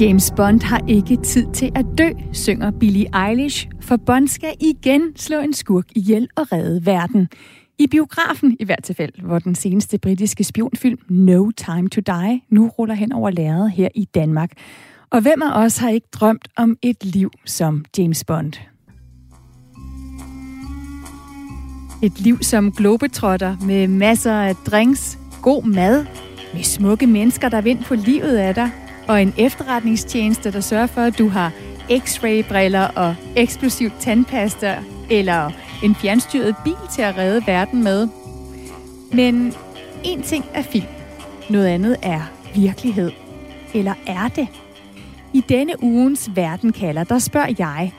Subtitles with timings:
[0.00, 5.16] James Bond har ikke tid til at dø, synger Billie Eilish, for Bond skal igen
[5.16, 7.28] slå en skurk ihjel og redde verden.
[7.78, 12.68] I biografen i hvert tilfælde, hvor den seneste britiske spionfilm No Time to Die nu
[12.68, 14.50] ruller hen over lærredet her i Danmark.
[15.10, 18.52] Og hvem af os har ikke drømt om et liv som James Bond?
[22.02, 26.06] Et liv som globetrotter med masser af drinks, god mad,
[26.54, 28.70] med smukke mennesker, der vind på livet af dig,
[29.08, 31.52] og en efterretningstjeneste, der sørger for, at du har
[31.98, 34.78] x-ray-briller og eksplosiv tandpasta,
[35.10, 35.50] eller
[35.84, 38.08] en fjernstyret bil til at redde verden med.
[39.12, 39.54] Men
[40.04, 40.86] en ting er film,
[41.50, 42.20] noget andet er
[42.54, 43.10] virkelighed.
[43.74, 44.48] Eller er det?
[45.34, 47.92] I denne ugens Verden kalder, der spørger jeg,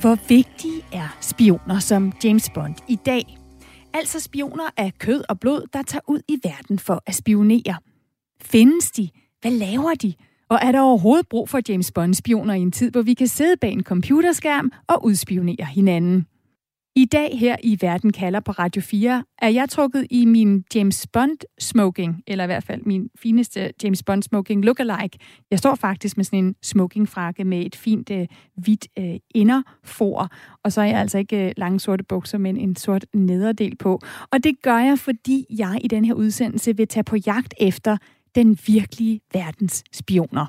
[0.00, 3.38] hvor vigtige er spioner som James Bond i dag?
[3.94, 7.76] Altså spioner af kød og blod, der tager ud i verden for at spionere.
[8.40, 9.08] Findes de?
[9.40, 10.14] Hvad laver de?
[10.48, 13.56] Og er der overhovedet brug for James Bond-spioner i en tid, hvor vi kan sidde
[13.56, 16.26] bag en computerskærm og udspionere hinanden?
[16.96, 21.06] I dag her i Verden kalder på Radio 4 er jeg trukket i min James
[21.12, 25.18] Bond smoking, eller i hvert fald min fineste James Bond smoking lookalike.
[25.50, 30.28] Jeg står faktisk med sådan en smokingfrakke med et fint øh, hvidt øh, inderfor,
[30.64, 34.00] og så er jeg altså ikke øh, lange sorte bukser, men en sort nederdel på.
[34.32, 37.96] Og det gør jeg, fordi jeg i den her udsendelse vil tage på jagt efter
[38.34, 40.46] den virkelige verdens spioner.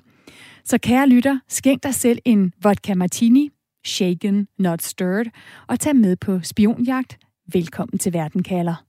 [0.66, 3.50] Så kære lytter, skænk dig selv en vodka martini,
[3.86, 5.26] shaken, not stirred,
[5.68, 7.18] og tag med på spionjagt.
[7.54, 8.84] Velkommen til Verden kalder.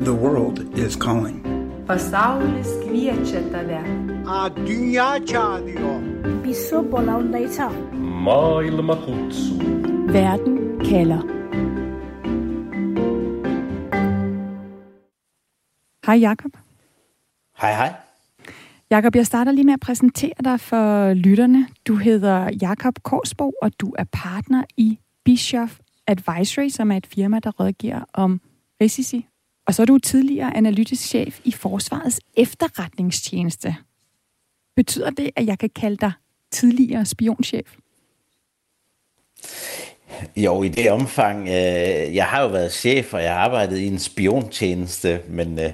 [0.00, 1.46] The world is calling.
[1.86, 3.80] Pasaulis kviečia tave.
[4.26, 6.00] A dünya çağırıyor.
[6.44, 7.70] Viso bolaunaita.
[8.24, 9.58] Maailma kutsuu.
[10.12, 11.22] Verden kalder.
[16.06, 16.69] Hej Jakob.
[17.60, 17.94] Hej hej.
[18.90, 21.68] Jakob, jeg starter lige med at præsentere dig for lytterne.
[21.86, 27.38] Du hedder Jakob Korsbo, og du er partner i Bischof Advisory, som er et firma,
[27.38, 28.40] der rådgiver om
[28.80, 29.26] risici.
[29.66, 33.76] Og så er du tidligere analytisk chef i Forsvarets efterretningstjeneste.
[34.76, 36.12] Betyder det, at jeg kan kalde dig
[36.50, 37.76] tidligere spionchef?
[40.36, 41.48] Jo, i det omfang.
[41.48, 45.70] Øh, jeg har jo været chef, og jeg har arbejdet i en spiontjeneste, men øh,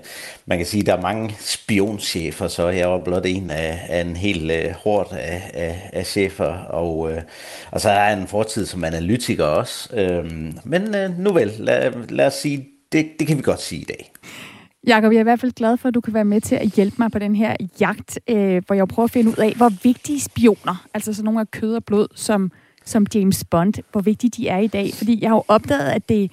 [0.47, 4.00] man kan sige, at der er mange spionchefer, så jeg var blot en af, af
[4.00, 7.22] en hel øh, hård af, af, af chefer, og, øh,
[7.70, 9.97] og så har jeg en fortid som analytiker også.
[9.97, 10.24] Øh,
[10.64, 13.84] men øh, nu vel, lad, lad os sige, det, det kan vi godt sige i
[13.84, 14.12] dag.
[14.86, 16.66] Jakob, jeg er i hvert fald glad for, at du kan være med til at
[16.66, 19.72] hjælpe mig på den her jagt, øh, hvor jeg prøver at finde ud af, hvor
[19.82, 22.50] vigtige spioner, altså sådan nogle af kød og blod, som
[22.86, 24.91] som James Bond, hvor vigtige de er i dag.
[24.94, 26.30] Fordi jeg har jo opdaget, at det,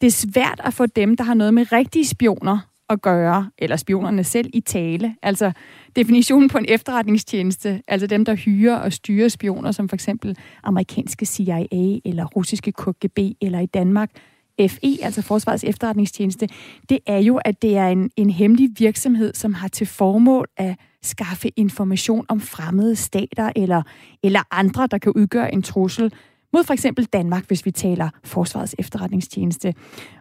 [0.00, 2.58] det er svært at få dem, der har noget med rigtige spioner
[2.88, 5.16] at gøre, eller spionerne selv i tale.
[5.22, 5.52] Altså
[5.96, 11.26] definitionen på en efterretningstjeneste, altså dem, der hyrer og styrer spioner, som for eksempel amerikanske
[11.26, 11.66] CIA
[12.04, 14.10] eller russiske KGB, eller i Danmark
[14.68, 16.48] FE, altså Forsvarets efterretningstjeneste,
[16.88, 20.76] det er jo, at det er en, en hemmelig virksomhed, som har til formål at
[21.02, 23.82] skaffe information om fremmede stater eller,
[24.22, 26.12] eller andre, der kan udgøre en trussel
[26.52, 29.74] mod for eksempel Danmark, hvis vi taler Forsvarets efterretningstjeneste.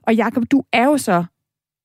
[0.04, 1.24] Og Jakob, du er jo så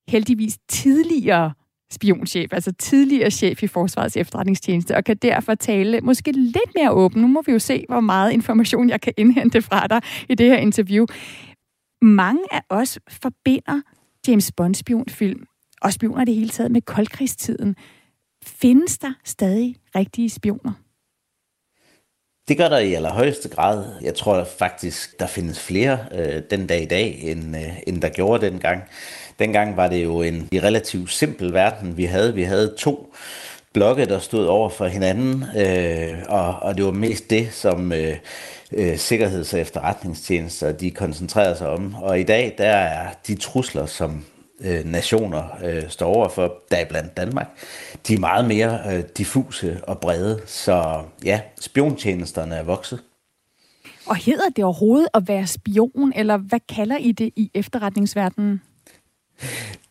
[0.08, 1.52] heldigvis tidligere
[1.92, 7.22] spionchef, altså tidligere chef i Forsvarets efterretningstjeneste, og kan derfor tale måske lidt mere åben.
[7.22, 10.46] Nu må vi jo se, hvor meget information jeg kan indhente fra dig i det
[10.46, 11.06] her interview.
[12.02, 13.80] Mange af os forbinder
[14.28, 15.46] James Bond-spionfilm
[15.82, 17.76] og spioner det hele taget med koldkrigstiden.
[18.46, 20.72] Findes der stadig rigtige spioner?
[22.48, 23.84] Det gør der i allerhøjeste grad.
[24.02, 28.08] Jeg tror faktisk, der findes flere øh, den dag i dag, end, øh, end der
[28.08, 28.82] gjorde dengang.
[29.38, 32.34] Dengang var det jo en relativt simpel verden, vi havde.
[32.34, 33.14] Vi havde to
[33.72, 38.16] blokke, der stod over for hinanden, øh, og, og det var mest det, som øh,
[38.72, 41.94] øh, sikkerheds- og efterretningstjenester de koncentrerede sig om.
[41.94, 44.24] Og i dag, der er de trusler, som
[44.60, 47.48] øh, nationer øh, står over for, der er blandt Danmark,
[48.08, 50.40] de er meget mere øh, diffuse og brede.
[50.46, 53.02] Så ja, spiontjenesterne er vokset.
[54.06, 58.62] Og hedder det overhovedet at være spion, eller hvad kalder I det i efterretningsverdenen?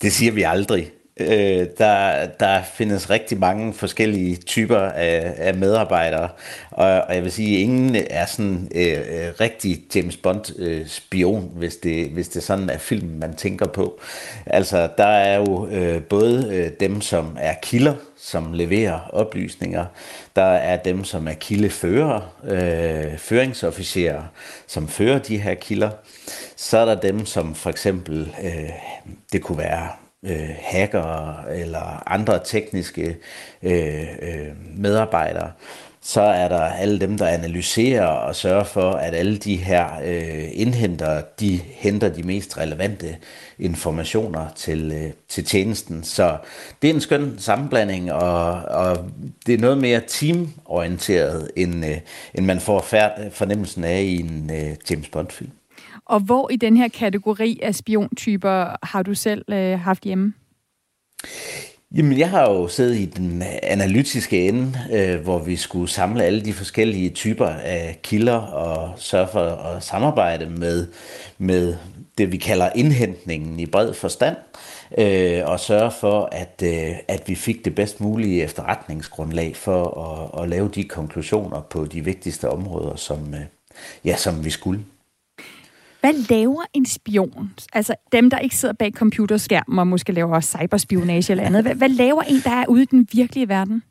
[0.01, 0.91] Det siger vi aldrig.
[1.19, 6.29] Øh, der, der findes rigtig mange forskellige typer af, af medarbejdere,
[6.71, 10.87] og, og jeg vil sige, at ingen er sådan øh, øh rigtig James Bond øh,
[10.87, 13.99] spion, hvis det, hvis det sådan er film, man tænker på.
[14.45, 19.85] Altså, der er jo øh, både øh, dem, som er kilder, som leverer oplysninger.
[20.35, 24.23] Der er dem, som er kildefører, øh, føringsofficerer,
[24.67, 25.89] som fører de her kilder.
[26.55, 28.69] Så er der dem, som for eksempel, øh,
[29.31, 29.89] det kunne være
[30.25, 33.17] øh, hacker eller andre tekniske
[33.63, 35.51] øh, øh, medarbejdere,
[36.07, 40.47] så er der alle dem, der analyserer og sørger for, at alle de her øh,
[40.53, 43.17] indhenter, de henter de mest relevante
[43.59, 46.03] informationer til, øh, til tjenesten.
[46.03, 46.37] Så
[46.81, 49.11] det er en skøn sammenblanding, og, og
[49.45, 51.97] det er noget mere teamorienteret, end, øh,
[52.33, 52.81] end man får
[53.31, 55.51] fornemmelsen af i en øh, James Bond-film.
[56.05, 60.33] Og hvor i den her kategori af spiontyper har du selv øh, haft hjemme?
[61.95, 66.45] Jamen, jeg har jo siddet i den analytiske ende, øh, hvor vi skulle samle alle
[66.45, 70.87] de forskellige typer af kilder og sørge for at samarbejde med,
[71.37, 71.75] med
[72.17, 74.35] det, vi kalder indhentningen i bred forstand,
[74.97, 80.01] øh, og sørge for, at, øh, at vi fik det bedst mulige efterretningsgrundlag for
[80.35, 83.41] at, at lave de konklusioner på de vigtigste områder, som, øh,
[84.05, 84.85] ja, som vi skulle.
[86.05, 87.53] Hvad laver en spion?
[87.73, 91.61] Altså dem, der ikke sidder bag computerskærmen og måske laver cyberspionage eller andet.
[91.61, 93.83] Hvad, hvad laver en, der er ude i den virkelige verden?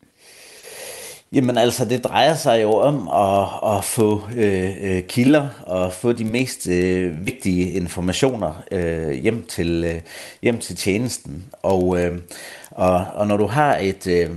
[1.32, 6.12] Jamen altså, det drejer sig jo om at, at få øh, øh, kilder og få
[6.12, 10.00] de mest øh, vigtige informationer øh, hjem, til, øh,
[10.43, 11.44] hjem til tjenesten.
[11.62, 12.19] Og, øh,
[12.70, 14.31] og, og når du har et, øh,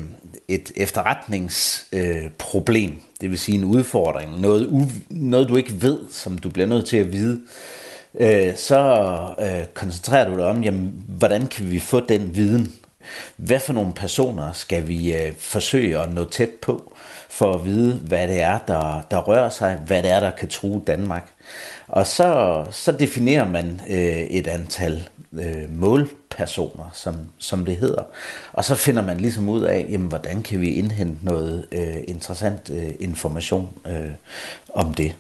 [0.47, 6.38] et efterretningsproblem, øh, det vil sige en udfordring, noget, u, noget du ikke ved, som
[6.38, 7.41] du bliver nødt til at vide,
[8.19, 9.09] øh, så
[9.39, 12.73] øh, koncentrerer du dig om, jamen, hvordan kan vi få den viden?
[13.35, 16.93] Hvad for nogle personer skal vi øh, forsøge at nå tæt på,
[17.29, 20.50] for at vide, hvad det er, der, der rører sig, hvad det er, der kan
[20.50, 21.31] true Danmark?
[21.88, 25.09] Og så, så definerer man øh, et antal
[25.39, 28.04] øh, målpersoner, som, som det hedder.
[28.54, 32.69] Og så finder man ligesom ud af, jamen, hvordan kan vi indhente noget øh, interessant
[32.74, 34.12] øh, information øh,
[34.74, 35.16] om det.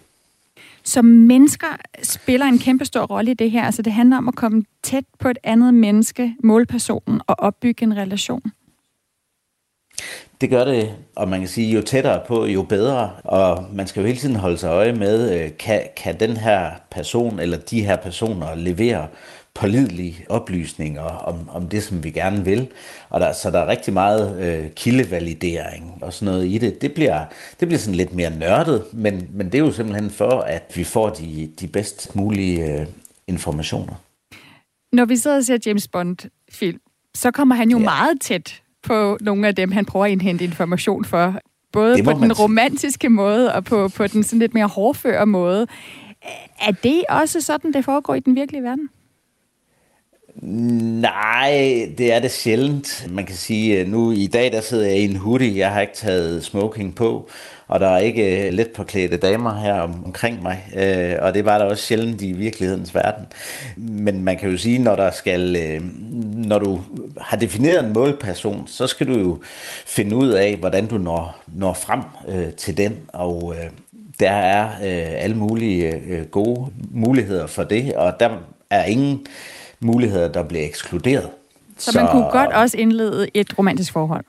[0.83, 1.67] Så mennesker
[2.03, 3.63] spiller en kæmpe stor rolle i det her.
[3.63, 7.97] Altså det handler om at komme tæt på et andet menneske, målpersonen, og opbygge en
[7.97, 8.41] relation.
[10.41, 13.11] Det gør det, og man kan sige, jo tættere på, jo bedre.
[13.23, 16.71] Og man skal jo hele tiden holde sig øje med, øh, kan, kan den her
[16.91, 19.07] person eller de her personer levere
[19.57, 22.67] pålidelige oplysninger om, om det, som vi gerne vil.
[23.09, 26.81] Og der, så der er rigtig meget øh, kildevalidering og sådan noget i det.
[26.81, 27.25] Det bliver,
[27.59, 30.83] det bliver sådan lidt mere nørdet, men, men det er jo simpelthen for, at vi
[30.83, 32.87] får de, de bedst mulige øh,
[33.27, 33.93] informationer.
[34.91, 36.79] Når vi sidder og ser James Bond-film,
[37.15, 37.83] så kommer han jo ja.
[37.83, 41.39] meget tæt på nogle af dem, han prøver at indhente information for.
[41.73, 45.67] Både på den romantiske måde og på, på den sådan lidt mere hårdføre måde.
[46.61, 48.89] Er det også sådan, det foregår i den virkelige verden?
[50.41, 53.07] Nej, det er det sjældent.
[53.09, 55.57] Man kan sige, at nu i dag der sidder jeg i en hoodie.
[55.57, 57.29] Jeg har ikke taget smoking på,
[57.67, 60.65] og der er ikke øh, let påklædte damer her om, omkring mig.
[60.75, 63.25] Øh, og det var der også sjældent i virkelighedens verden.
[63.77, 65.81] Men man kan jo sige, når der skal, øh,
[66.47, 66.81] når du
[67.21, 69.39] har defineret en målperson, så skal du jo
[69.85, 72.97] finde ud af, hvordan du når, når frem øh, til den.
[73.07, 73.69] Og øh,
[74.19, 78.29] der er øh, alle mulige øh, gode muligheder for det, og der
[78.69, 79.25] er ingen
[79.79, 81.29] muligheder, der bliver ekskluderet.
[81.77, 84.25] Så, så man kunne godt også indlede et romantisk forhold?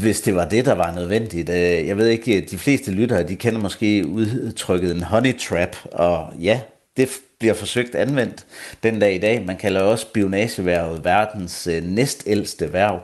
[0.00, 1.48] Hvis det var det, der var nødvendigt.
[1.48, 6.32] Øh, jeg ved ikke, de fleste lyttere, de kender måske udtrykket en honey trap, og
[6.40, 6.60] ja,
[6.96, 8.46] det bliver forsøgt anvendt
[8.82, 9.46] den dag i dag.
[9.46, 13.00] Man kalder også spionageværvet verdens øh, næstældste værv.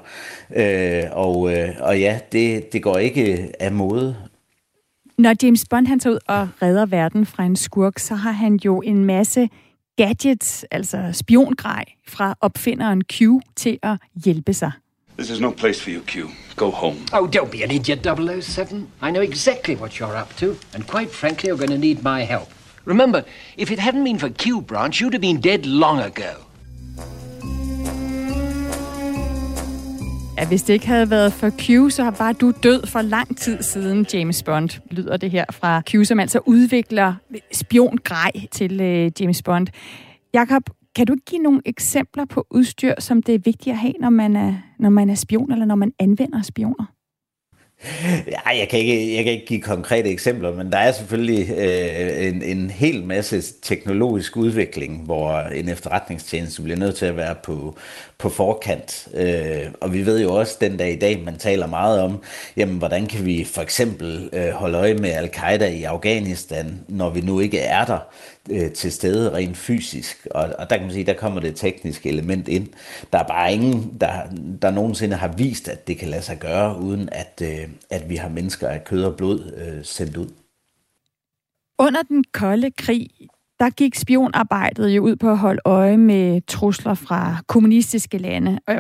[0.57, 4.17] Øh, og, øh, og ja, det, det går ikke af mode.
[5.19, 8.59] Når James Bond han tager ud og redder verden fra en skurk, så har han
[8.65, 9.49] jo en masse
[10.01, 13.21] gadgets, altså spiongrej, fra opfinderen Q
[13.57, 14.73] til at hjælpe sig.
[15.19, 16.15] This is no place for you, Q.
[16.57, 16.97] Go home.
[17.13, 18.07] Oh, don't be an idiot,
[18.43, 18.89] 007.
[19.03, 22.25] I know exactly what you're up to, and quite frankly, you're going to need my
[22.25, 22.49] help.
[22.85, 23.23] Remember,
[23.57, 26.33] if it hadn't been for Q branch, you'd have been dead long ago.
[30.41, 33.37] Ja, hvis det ikke havde været for Q, så har bare du død for lang
[33.37, 37.15] tid siden, James Bond, lyder det her fra Q, som altså udvikler
[37.53, 39.67] spiongrej til øh, James Bond.
[40.35, 40.63] Jakob,
[40.97, 44.37] kan du give nogle eksempler på udstyr, som det er vigtigt at have, når man
[44.37, 46.93] er, når man er spion, eller når man anvender spioner?
[48.27, 52.27] Ja, jeg, kan ikke, jeg kan ikke give konkrete eksempler, men der er selvfølgelig øh,
[52.29, 57.77] en, en hel masse teknologisk udvikling, hvor en efterretningstjeneste bliver nødt til at være på,
[58.19, 59.09] på forkant.
[59.15, 62.23] Øh, og vi ved jo også den dag i dag, man taler meget om,
[62.57, 67.21] jamen, hvordan kan vi for eksempel øh, holde øje med al-Qaida i Afghanistan, når vi
[67.21, 67.99] nu ikke er der
[68.51, 70.27] øh, til stede rent fysisk.
[70.31, 72.69] Og, og der kan man sige, der kommer det tekniske element ind.
[73.13, 74.13] Der er bare ingen, der,
[74.63, 78.17] der nogensinde har vist, at det kan lade sig gøre, uden at, øh, at vi
[78.17, 80.29] har mennesker af kød og blod øh, sendt ud.
[81.79, 83.09] Under den kolde krig,
[83.59, 88.59] der gik spionarbejdet jo ud på at holde øje med trusler fra kommunistiske lande.
[88.67, 88.75] Og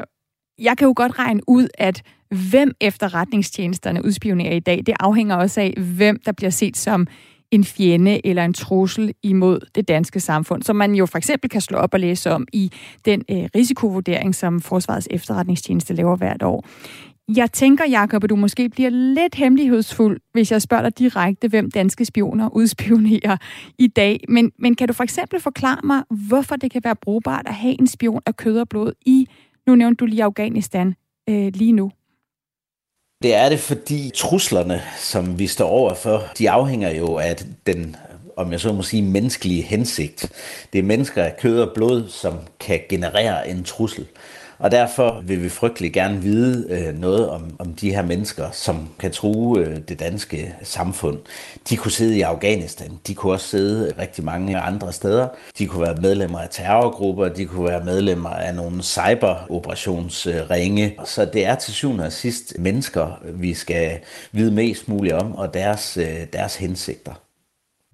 [0.58, 2.02] jeg kan jo godt regne ud, at
[2.50, 7.06] hvem efterretningstjenesterne udspionerer i dag, det afhænger også af, hvem der bliver set som
[7.50, 11.60] en fjende eller en trussel imod det danske samfund, som man jo for eksempel kan
[11.60, 12.72] slå op og læse om i
[13.04, 16.64] den øh, risikovurdering, som Forsvarets efterretningstjeneste laver hvert år.
[17.36, 21.70] Jeg tænker, Jacob, at du måske bliver lidt hemmelighedsfuld, hvis jeg spørger dig direkte, hvem
[21.70, 23.36] danske spioner udspionerer
[23.78, 24.24] i dag.
[24.28, 27.80] Men, men kan du for eksempel forklare mig, hvorfor det kan være brugbart at have
[27.80, 29.26] en spion af kød og blod i,
[29.66, 30.94] nu nævnte du lige Afghanistan,
[31.28, 31.90] øh, lige nu?
[33.22, 37.36] Det er det, fordi truslerne, som vi står overfor, de afhænger jo af
[37.66, 37.96] den
[38.36, 40.32] om jeg så må sige, menneskelige hensigt.
[40.72, 44.06] Det er mennesker af kød og blod, som kan generere en trussel.
[44.60, 48.88] Og derfor vil vi frygtelig gerne vide øh, noget om, om de her mennesker, som
[48.98, 51.18] kan true øh, det danske samfund.
[51.68, 55.28] De kunne sidde i Afghanistan, de kunne også sidde øh, rigtig mange andre steder.
[55.58, 60.96] De kunne være medlemmer af terrorgrupper, de kunne være medlemmer af nogle cyberoperationsringe.
[61.04, 63.98] Så det er til syvende og sidst mennesker, vi skal
[64.32, 67.12] vide mest muligt om, og deres, øh, deres hensigter.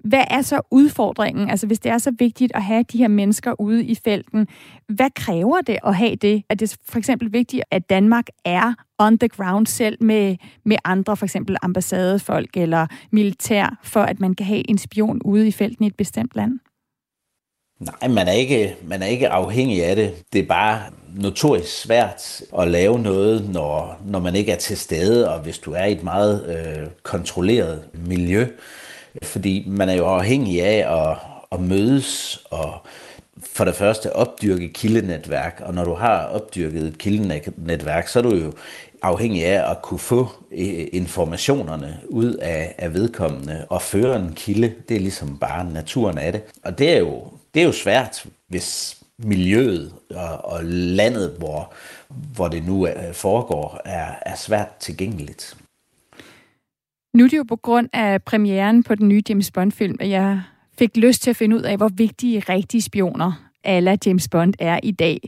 [0.08, 1.50] Hvad er så udfordringen?
[1.50, 4.46] Altså hvis det er så vigtigt at have de her mennesker ude i felten,
[4.88, 6.42] hvad kræver det at have det?
[6.50, 11.16] Er det for eksempel vigtigt, at Danmark er on the ground selv med, med andre,
[11.16, 15.84] for eksempel ambassadefolk eller militær, for at man kan have en spion ude i felten
[15.84, 16.58] i et bestemt land?
[17.80, 20.14] Nej, man er, ikke, man er ikke afhængig af det.
[20.32, 20.80] Det er bare
[21.16, 25.72] notorisk svært at lave noget, når, når man ikke er til stede, og hvis du
[25.72, 28.46] er i et meget øh, kontrolleret miljø.
[29.22, 31.16] Fordi man er jo afhængig af at,
[31.52, 32.86] at mødes og
[33.42, 38.34] for det første opdyrke kildenetværk, og når du har opdyrket et kildenetværk, så er du
[38.34, 38.52] jo
[39.02, 44.74] afhængig af at kunne få øh, informationerne ud af, af vedkommende og føre en kilde.
[44.88, 46.42] Det er ligesom bare naturen af det.
[46.64, 51.72] Og det er jo, det er jo svært, hvis miljøet og, og landet, hvor,
[52.08, 55.56] hvor det nu øh, foregår, er, er svært tilgængeligt.
[57.16, 60.42] Nu er det jo på grund af premieren på den nye James Bond-film, at jeg
[60.78, 64.80] fik lyst til at finde ud af, hvor vigtige rigtige spioner alle James Bond er
[64.82, 65.20] i dag.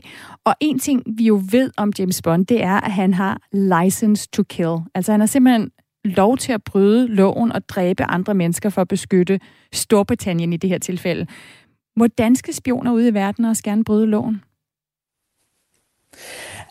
[0.45, 4.27] Og en ting, vi jo ved om James Bond, det er, at han har license
[4.33, 4.77] to kill.
[4.95, 5.71] Altså han har simpelthen
[6.05, 9.39] lov til at bryde loven og dræbe andre mennesker for at beskytte
[9.73, 11.27] Storbritannien i det her tilfælde.
[11.95, 14.41] Må danske spioner ude i verden også gerne bryde loven?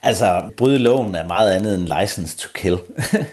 [0.03, 2.79] Altså, bryde loven er meget andet end license to kill.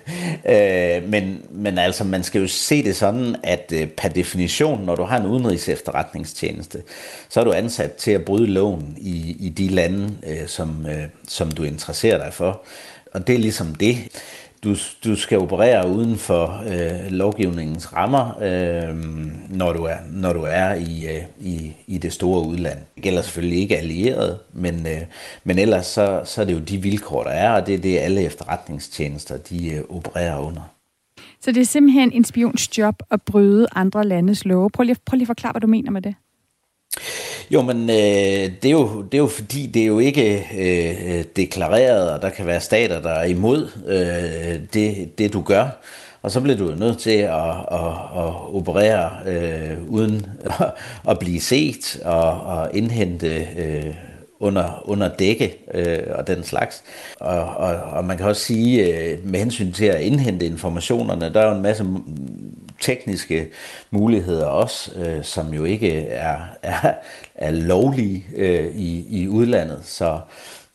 [0.54, 4.96] øh, men, men altså, man skal jo se det sådan, at øh, per definition, når
[4.96, 6.84] du har en udenrigs efterretningstjeneste,
[7.30, 11.04] så er du ansat til at bryde loven i, i de lande, øh, som, øh,
[11.28, 12.62] som du interesserer dig for.
[13.14, 13.98] Og det er ligesom det
[14.66, 18.96] du, du skal operere uden for øh, lovgivningens rammer, øh,
[19.50, 22.78] når, du er, når du er i, øh, i, i det store udland.
[22.96, 25.02] Det gælder selvfølgelig ikke allieret, men, øh,
[25.44, 27.98] men ellers så, så er det jo de vilkår, der er, og det er det,
[27.98, 30.62] alle efterretningstjenester de øh, opererer under.
[31.42, 34.70] Så det er simpelthen en spions job at bryde andre landes love.
[34.70, 36.16] Prøv lige, prøv lige at forklare, hvad du mener med det.
[37.52, 41.24] Jo, men øh, det, er jo, det er jo fordi, det er jo ikke øh,
[41.36, 45.68] deklareret, og der kan være stater, der er imod øh, det, det, du gør.
[46.22, 50.72] Og så bliver du nødt til at, at, at operere øh, uden at,
[51.10, 53.94] at blive set og, at indhente øh,
[54.40, 56.84] under, under dække øh, og den slags.
[57.20, 61.42] Og, og, og man kan også sige, øh, med hensyn til at indhente informationerne, der
[61.42, 61.86] er jo en masse
[62.80, 63.48] tekniske
[63.92, 66.94] muligheder også, øh, som jo ikke er, er,
[67.36, 69.82] er lovlige øh, i, i udlandet.
[69.84, 70.20] Så,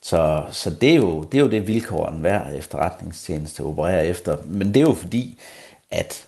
[0.02, 4.36] så, så det, er jo, det er jo det vilkår, en hver efterretningstjeneste opererer efter.
[4.44, 5.38] Men det er jo fordi,
[5.90, 6.26] at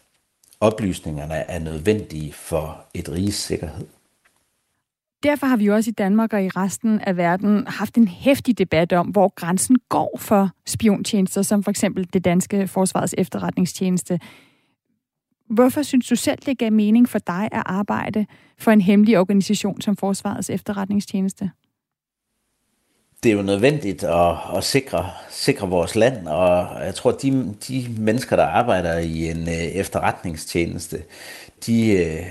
[0.61, 3.87] oplysningerne er nødvendige for et riges sikkerhed.
[5.23, 8.93] Derfor har vi også i Danmark og i resten af verden haft en hæftig debat
[8.93, 14.21] om, hvor grænsen går for spiontjenester, som for eksempel det danske forsvarets efterretningstjeneste.
[15.51, 18.27] Hvorfor synes du selv, det gav mening for dig at arbejde
[18.59, 21.51] for en hemmelig organisation som Forsvarets efterretningstjeneste?
[23.23, 27.55] Det er jo nødvendigt at, at sikre, sikre vores land, og jeg tror, at de,
[27.69, 31.03] de mennesker, der arbejder i en øh, efterretningstjeneste,
[31.67, 32.27] de øh,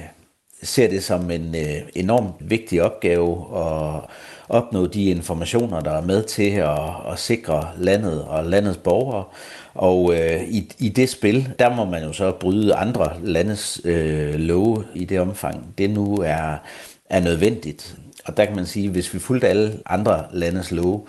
[0.64, 4.02] ser det som en øh, enormt vigtig opgave at
[4.50, 9.24] opnå de informationer, der er med til at, at sikre landet og landets borgere.
[9.74, 14.34] Og øh, i, i det spil, der må man jo så bryde andre landes øh,
[14.34, 16.58] love i det omfang, det nu er,
[17.10, 17.96] er nødvendigt.
[18.26, 21.08] Og der kan man sige, at hvis vi fulgte alle andre landes love,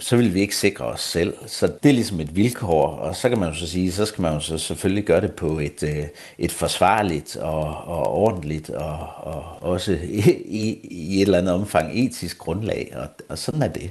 [0.00, 1.34] så vil vi ikke sikre os selv.
[1.46, 4.22] Så det er ligesom et vilkår, og så kan man jo så sige, så skal
[4.22, 6.04] man jo så selvfølgelig gøre det på et, øh,
[6.38, 11.90] et forsvarligt og, og ordentligt og, og også i, i, i et eller andet omfang
[11.94, 13.90] etisk grundlag, og, og sådan er det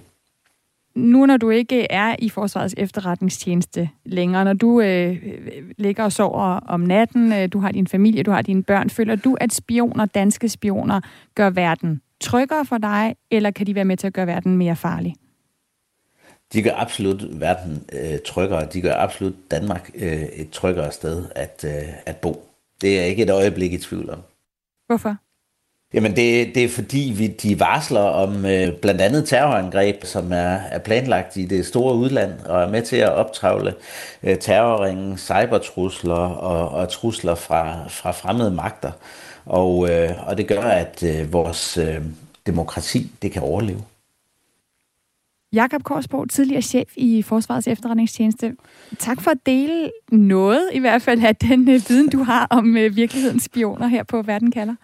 [0.96, 6.12] nu når du ikke er i Forsvarets efterretningstjeneste længere, når du øh, øh, ligger og
[6.12, 9.54] sover om natten, øh, du har din familie, du har dine børn, føler du, at
[9.54, 11.02] spioner, danske spioner,
[11.36, 14.76] gør verden tryggere for dig, eller kan de være med til at gøre verden mere
[14.76, 15.16] farlig?
[16.54, 18.66] De gør absolut verden øh, tryggere.
[18.66, 22.50] De gør absolut Danmark øh, et tryggere sted at, øh, at bo.
[22.82, 24.20] Det er jeg ikke et øjeblik i tvivl om.
[24.88, 25.16] Hvorfor?
[25.94, 30.58] Jamen det, det er fordi, vi, de varsler om øh, blandt andet terrorangreb, som er,
[30.72, 33.74] er planlagt i det store udland, og er med til at optravle
[34.24, 38.92] øh, terrorringen, cybertrusler og, og trusler fra, fra fremmede magter.
[39.46, 42.02] Og, øh, og det gør, at øh, vores øh,
[42.46, 43.84] demokrati det kan overleve.
[45.54, 48.56] Jakob Korsbo, tidligere chef i Forsvarets efterretningstjeneste.
[49.00, 52.78] Tak for at dele noget, i hvert fald af den øh, viden, du har om
[52.78, 54.76] øh, virkelighedens spioner her på Verden kalder.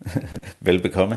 [0.66, 1.16] Velbekomme.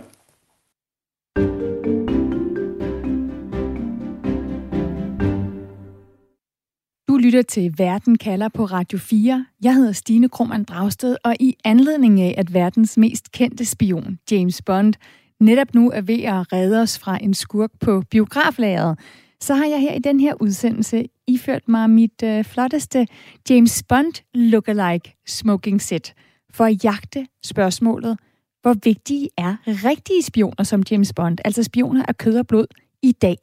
[7.07, 9.45] Du lytter til Verden kalder på Radio 4.
[9.63, 14.61] Jeg hedder Stine Krohmann Dragsted, og i anledning af, at verdens mest kendte spion, James
[14.61, 14.93] Bond,
[15.41, 18.99] netop nu er ved at redde os fra en skurk på biograflageret,
[19.41, 23.07] så har jeg her i den her udsendelse iført mig mit øh, flotteste
[23.49, 26.13] James Bond lookalike smoking set
[26.53, 28.17] for at jagte spørgsmålet–
[28.61, 32.67] hvor vigtige er rigtige spioner som James Bond, altså spioner af kød og blod,
[33.01, 33.37] i dag?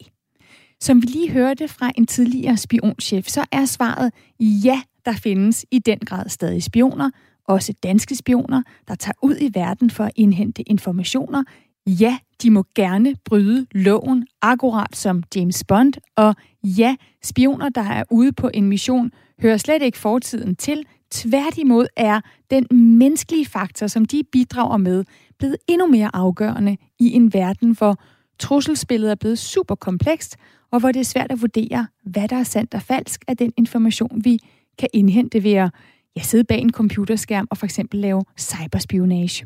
[0.81, 5.79] Som vi lige hørte fra en tidligere spionchef, så er svaret ja, der findes i
[5.79, 7.09] den grad stadig spioner,
[7.47, 11.43] også danske spioner, der tager ud i verden for at indhente informationer.
[11.89, 15.93] Ja, de må gerne bryde loven, akkurat som James Bond.
[16.15, 20.85] Og ja, spioner, der er ude på en mission, hører slet ikke fortiden til.
[21.11, 25.05] Tværtimod er den menneskelige faktor, som de bidrager med,
[25.39, 28.01] blevet endnu mere afgørende i en verden, hvor
[28.39, 30.37] trusselsbilledet er blevet super komplekst,
[30.71, 33.53] og hvor det er svært at vurdere, hvad der er sandt og falsk af den
[33.57, 34.39] information, vi
[34.79, 35.71] kan indhente ved at
[36.15, 39.45] ja, sidde bag en computerskærm og for eksempel lave cyberspionage.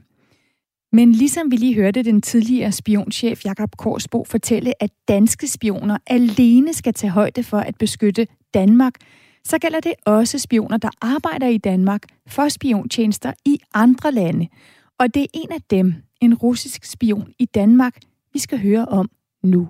[0.95, 6.73] Men ligesom vi lige hørte den tidligere spionchef Jakob Korsbo fortælle, at danske spioner alene
[6.73, 8.93] skal tage højde for at beskytte Danmark,
[9.45, 14.47] så gælder det også spioner, der arbejder i Danmark for spiontjenester i andre lande.
[14.99, 17.97] Og det er en af dem, en russisk spion i Danmark,
[18.34, 19.10] vi skal høre om
[19.43, 19.67] nu.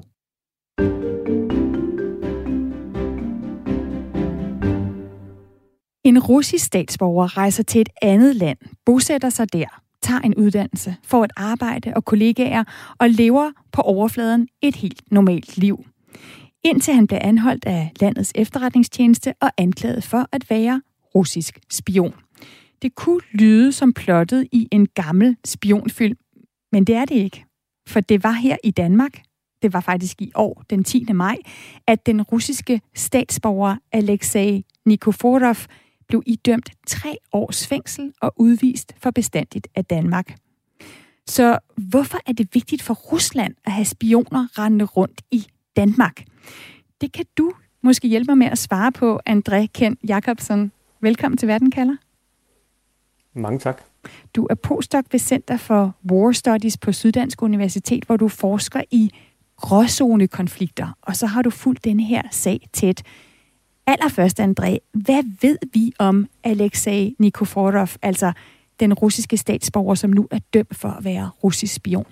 [6.03, 11.23] En russisk statsborger rejser til et andet land, bosætter sig der, tager en uddannelse, får
[11.23, 12.63] et arbejde og kollegaer
[12.99, 15.85] og lever på overfladen et helt normalt liv
[16.63, 20.81] indtil han blev anholdt af landets efterretningstjeneste og anklaget for at være
[21.15, 22.13] russisk spion.
[22.81, 26.17] Det kunne lyde som plottet i en gammel spionfilm,
[26.71, 27.45] men det er det ikke.
[27.87, 29.21] For det var her i Danmark,
[29.61, 31.05] det var faktisk i år, den 10.
[31.13, 31.37] maj,
[31.87, 35.55] at den russiske statsborger Alexei Nikoforov
[36.07, 40.35] blev idømt tre års fængsel og udvist for bestandigt af Danmark.
[41.27, 46.23] Så hvorfor er det vigtigt for Rusland at have spioner rendende rundt i Danmark?
[47.01, 50.71] Det kan du måske hjælpe mig med at svare på, André Kent Jacobsen.
[51.01, 51.95] Velkommen til Verden kalder.
[53.33, 53.81] Mange tak.
[54.35, 59.11] Du er postdoc ved Center for War Studies på Syddansk Universitet, hvor du forsker i
[59.57, 63.03] gråzonekonflikter, og så har du fulgt denne her sag tæt.
[63.87, 68.31] Allerførst, André, hvad ved vi om Alexei Nikoforov, altså
[68.79, 72.05] den russiske statsborger, som nu er dømt for at være russisk spion?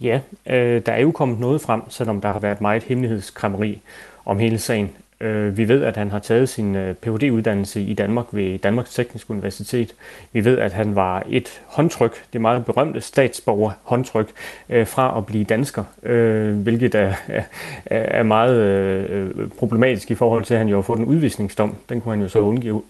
[0.00, 3.80] Ja, øh, der er jo kommet noget frem, selvom der har været meget hemmelighedskrammeri
[4.24, 4.90] om hele sagen.
[5.20, 9.30] Øh, vi ved, at han har taget sin øh, Ph.D.-uddannelse i Danmark ved Danmarks Tekniske
[9.30, 9.94] Universitet.
[10.32, 14.28] Vi ved, at han var et håndtryk, det meget berømte statsborger håndtryk,
[14.68, 17.14] øh, fra at blive dansker, øh, hvilket er,
[17.86, 21.76] er meget øh, problematisk i forhold til, at han jo har fået en udvisningsdom.
[21.88, 22.38] Den kunne han jo så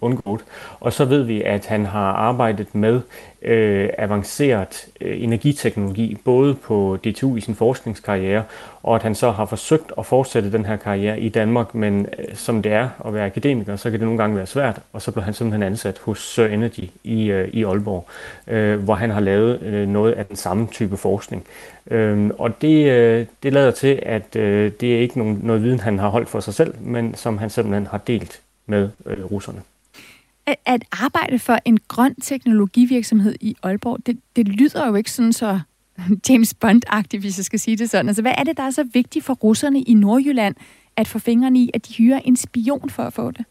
[0.00, 0.40] undgå.
[0.80, 3.00] Og så ved vi, at han har arbejdet med
[3.44, 8.44] øh, avanceret øh, energiteknologi, både på DTU i sin forskningskarriere,
[8.82, 12.24] og at han så har forsøgt at fortsætte den her karriere i Danmark, men øh,
[12.34, 15.10] som det er at være akademiker, så kan det nogle gange være svært, og så
[15.12, 18.06] blev han simpelthen ansat hos Sir Energy i, øh, i Aalborg,
[18.46, 21.46] øh, hvor han har lavet øh, noget af den samme type forskning.
[21.90, 25.80] Øh, og det, øh, det lader til, at øh, det er ikke nogen, noget viden,
[25.80, 29.62] han har holdt for sig selv, men som han simpelthen har delt med øh, russerne
[30.46, 35.32] at, at arbejde for en grøn teknologivirksomhed i Aalborg, det, det lyder jo ikke sådan
[35.32, 35.60] så
[36.28, 38.08] James Bond-agtigt, hvis jeg skal sige det sådan.
[38.08, 40.54] Altså, hvad er det, der er så vigtigt for russerne i Nordjylland,
[40.96, 43.44] at få fingrene i, at de hyrer en spion for at få det?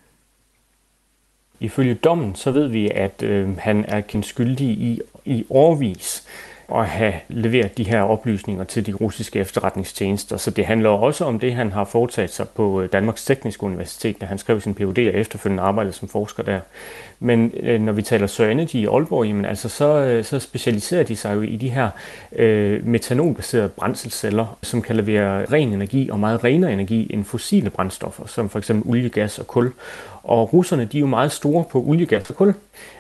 [1.60, 6.24] Ifølge dommen, så ved vi, at øh, han er kendt skyldig i, i årvis
[6.76, 10.38] at have leveret de her oplysninger til de russiske efterretningstjenester.
[10.38, 14.22] Så det handler også om det, han har foretaget sig på øh, Danmarks Tekniske Universitet,
[14.22, 14.98] da han skrev sin Ph.D.
[14.98, 16.60] og efterfølgende arbejdede som forsker der.
[17.24, 21.16] Men øh, når vi taler Sir i Aalborg, jamen, altså, så, øh, så specialiserer de
[21.16, 21.90] sig jo i de her
[22.36, 28.26] øh, metanolbaserede brændselsceller, som kan levere ren energi og meget renere energi end fossile brændstoffer,
[28.28, 29.72] som for eksempel olie, gas og kul.
[30.24, 32.54] Og russerne de er jo meget store på olie, gas og kul,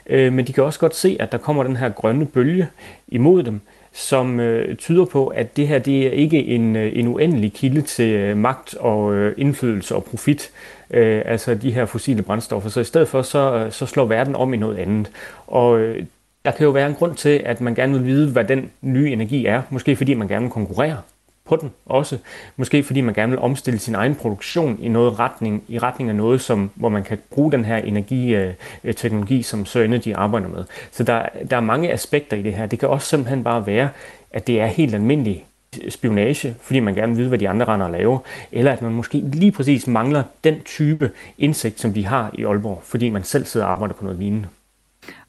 [0.05, 2.67] øh, men de kan også godt se, at der kommer den her grønne bølge
[3.07, 3.61] imod dem,
[3.93, 7.81] som øh, tyder på, at det her det er ikke en, øh, en uendelig kilde
[7.81, 10.51] til øh, magt og øh, indflydelse og profit,
[10.93, 12.69] øh, altså de her fossile brændstoffer.
[12.69, 15.11] Så i stedet for, så, øh, så slår verden om i noget andet.
[15.47, 16.05] Og øh,
[16.45, 19.11] der kan jo være en grund til, at man gerne vil vide, hvad den nye
[19.11, 19.61] energi er.
[19.69, 20.97] Måske fordi man gerne vil konkurrere
[21.45, 22.17] på den også.
[22.57, 26.15] Måske fordi man gerne vil omstille sin egen produktion i noget retning, i retning af
[26.15, 30.63] noget, som, hvor man kan bruge den her energiteknologi, øh, øh som Sir arbejder med.
[30.91, 32.65] Så der, der er mange aspekter i det her.
[32.65, 33.89] Det kan også simpelthen bare være,
[34.31, 35.43] at det er helt almindeligt
[35.89, 38.19] spionage, fordi man gerne vil vide, hvad de andre render og laver,
[38.51, 42.81] eller at man måske lige præcis mangler den type indsigt, som de har i Aalborg,
[42.83, 44.47] fordi man selv sidder og arbejder på noget lignende.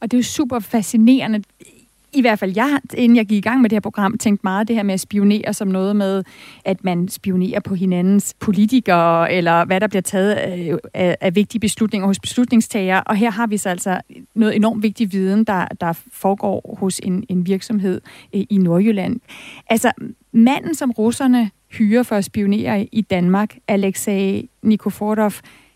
[0.00, 1.42] Og det er jo super fascinerende
[2.14, 4.68] i hvert fald jeg, inden jeg gik i gang med det her program, tænkte meget
[4.68, 6.24] det her med at spionere som noget med,
[6.64, 11.60] at man spionerer på hinandens politikere, eller hvad der bliver taget af, af, af vigtige
[11.60, 13.02] beslutninger hos beslutningstagere.
[13.04, 14.00] Og her har vi så altså
[14.34, 18.00] noget enormt vigtig viden, der, der foregår hos en, en virksomhed
[18.34, 19.20] øh, i Nordjylland.
[19.70, 19.92] Altså,
[20.32, 25.32] manden, som russerne hyrer for at spionere i Danmark, Alexei Nikoforov,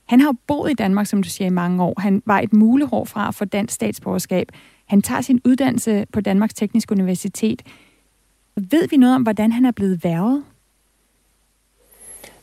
[0.08, 2.00] han har boet i Danmark, som du siger, i mange år.
[2.00, 4.48] Han var et mulehår fra at få dansk statsborgerskab.
[4.88, 7.62] Han tager sin uddannelse på Danmarks Tekniske Universitet.
[8.56, 10.44] Ved vi noget om, hvordan han er blevet værvet?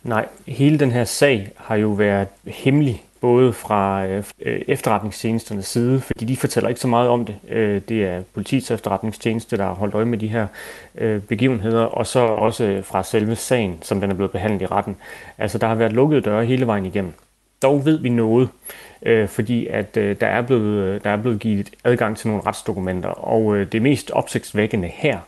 [0.03, 4.23] Nej, hele den her sag har jo været hemmelig, både fra øh,
[4.67, 7.35] efterretningstjenesternes side, fordi de fortæller ikke så meget om det.
[7.49, 10.47] Øh, det er politiets efterretningstjeneste, der har holdt øje med de her
[10.95, 14.95] øh, begivenheder, og så også fra selve sagen, som den er blevet behandlet i retten.
[15.37, 17.13] Altså, der har været lukkede døre hele vejen igennem.
[17.61, 21.17] Dog ved vi noget øh, Øh, fordi at øh, der, er blevet, øh, der er
[21.17, 23.09] blevet givet adgang til nogle retsdokumenter.
[23.09, 25.19] Og øh, det mest opsigtsvækkende her,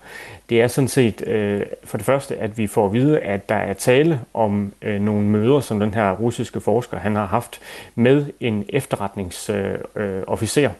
[0.49, 3.56] det er sådan set øh, for det første, at vi får at vide, at der
[3.56, 7.60] er tale om øh, nogle møder, som den her russiske forsker han har haft
[7.95, 10.75] med en efterretningsofficer øh, øh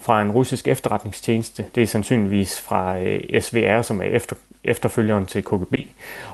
[0.00, 1.64] fra en russisk efterretningstjeneste.
[1.74, 5.74] Det er sandsynligvis fra øh, SVR, som er efter, efterfølgeren til KGB.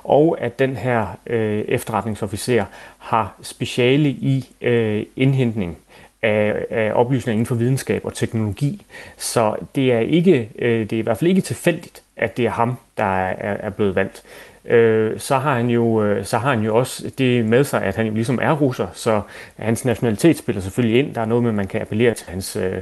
[0.04, 2.64] Og at den her øh, efterretningsofficer
[2.98, 5.78] har speciale i øh, indhentning
[6.26, 8.86] af, af oplysninger inden for videnskab og teknologi.
[9.16, 12.50] Så det er, ikke, øh, det er i hvert fald ikke tilfældigt, at det er
[12.50, 14.22] ham, der er, er blevet valgt
[14.68, 17.96] øh, så, har han jo, øh, så har han jo også det med sig, at
[17.96, 19.20] han jo ligesom er russer, så
[19.56, 21.14] hans nationalitet spiller selvfølgelig ind.
[21.14, 22.74] Der er noget med, at man kan appellere til hans, øh,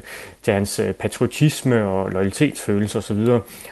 [0.42, 3.28] til hans øh, patriotisme og loyalitetsfølelse osv.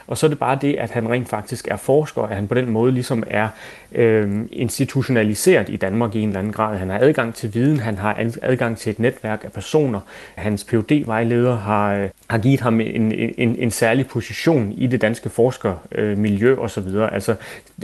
[0.07, 2.53] Og så er det bare det, at han rent faktisk er forsker, at han på
[2.53, 3.47] den måde ligesom er
[3.95, 6.77] øh, institutionaliseret i Danmark i en eller anden grad.
[6.77, 9.99] Han har adgang til viden, han har adgang til et netværk af personer.
[10.35, 15.01] Hans phd vejleder har, øh, har givet ham en, en, en særlig position i det
[15.01, 16.87] danske forskermiljø øh, osv.
[17.11, 17.35] Altså,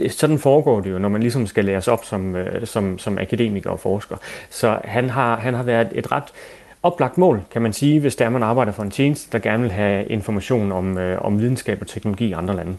[0.08, 3.70] sådan foregår det jo, når man ligesom skal læres op som, øh, som, som akademiker
[3.70, 4.16] og forsker.
[4.50, 6.32] Så han har, han har været et ret
[6.82, 9.72] oplagt mål, kan man sige, hvis der man arbejder for en tjeneste, der gerne vil
[9.72, 12.76] have information om, øh, om videnskab og teknologi i andre lande.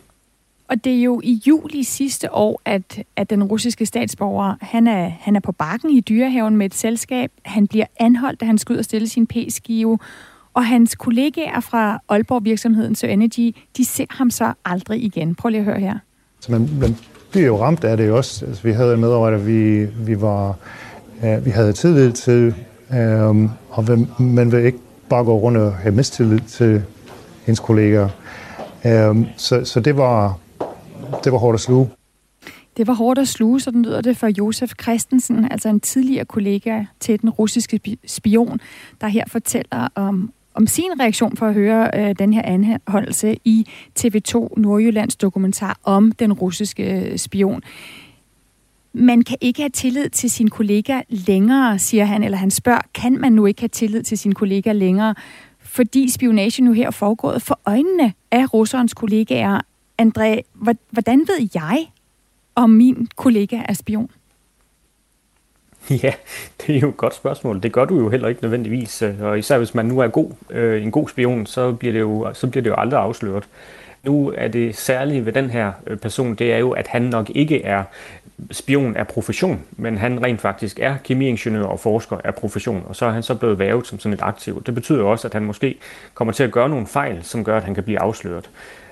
[0.72, 5.12] Og det er jo i juli sidste år, at, at den russiske statsborger, han er,
[5.20, 7.32] han er på bakken i dyrehaven med et selskab.
[7.46, 10.00] Han bliver anholdt, da han skal ud og stille sin p-skive.
[10.54, 15.36] Og hans kollegaer fra Aalborg virksomheden Sir Energy, de ser ham så aldrig igen.
[15.36, 15.98] Prøv lige at høre her.
[16.40, 16.98] Så man, man
[17.32, 18.46] bliver jo ramt af det også.
[18.46, 20.56] Altså, vi havde en medarbejder, vi, vi, var,
[21.24, 22.56] øh, vi havde tillid til,
[22.94, 23.86] øh, og
[24.20, 24.80] man vil ikke
[25.10, 26.84] bare gå rundt og have mistillid til
[27.46, 28.10] hendes kolleger.
[28.86, 30.38] Øh, så, så det var,
[31.24, 31.90] det var hårdt at sluge.
[32.78, 36.84] Det var hårdt at sluge, sådan lyder det for Josef Christensen, altså en tidligere kollega
[37.00, 38.60] til den russiske spion,
[39.02, 43.68] der her fortæller om, om sin reaktion for at høre øh, den her anholdelse i
[44.00, 47.62] TV2 Nordjyllands dokumentar om den russiske øh, spion.
[48.94, 53.22] Man kan ikke have tillid til sin kollega længere, siger han, eller han spørger, kan
[53.22, 55.16] man nu ikke have tillid til sin kollega længere,
[55.60, 59.62] fordi spionage nu her er foregået for øjnene af russerens kollegaer.
[60.02, 60.42] André,
[60.90, 61.88] hvordan ved jeg,
[62.56, 64.12] om min kollega er spion?
[66.04, 66.14] Ja,
[66.62, 67.64] det er jo et godt spørgsmål.
[67.64, 69.02] Det gør du jo heller ikke nødvendigvis.
[69.02, 72.00] Øh, og især hvis man nu er god, øh, en god spion, så bliver, det
[72.00, 73.48] jo, så bliver det jo aldrig afsløret.
[74.04, 77.30] Nu er det særlige ved den her øh, person, det er jo, at han nok
[77.30, 77.84] ikke er
[78.52, 83.06] spion af profession, men han rent faktisk er kemiingeniør og forsker af profession, og så
[83.06, 84.64] er han så blevet vævet som sådan et aktiv.
[84.64, 85.76] Det betyder også, at han måske
[86.14, 88.50] kommer til at gøre nogle fejl, som gør, at han kan blive afsløret.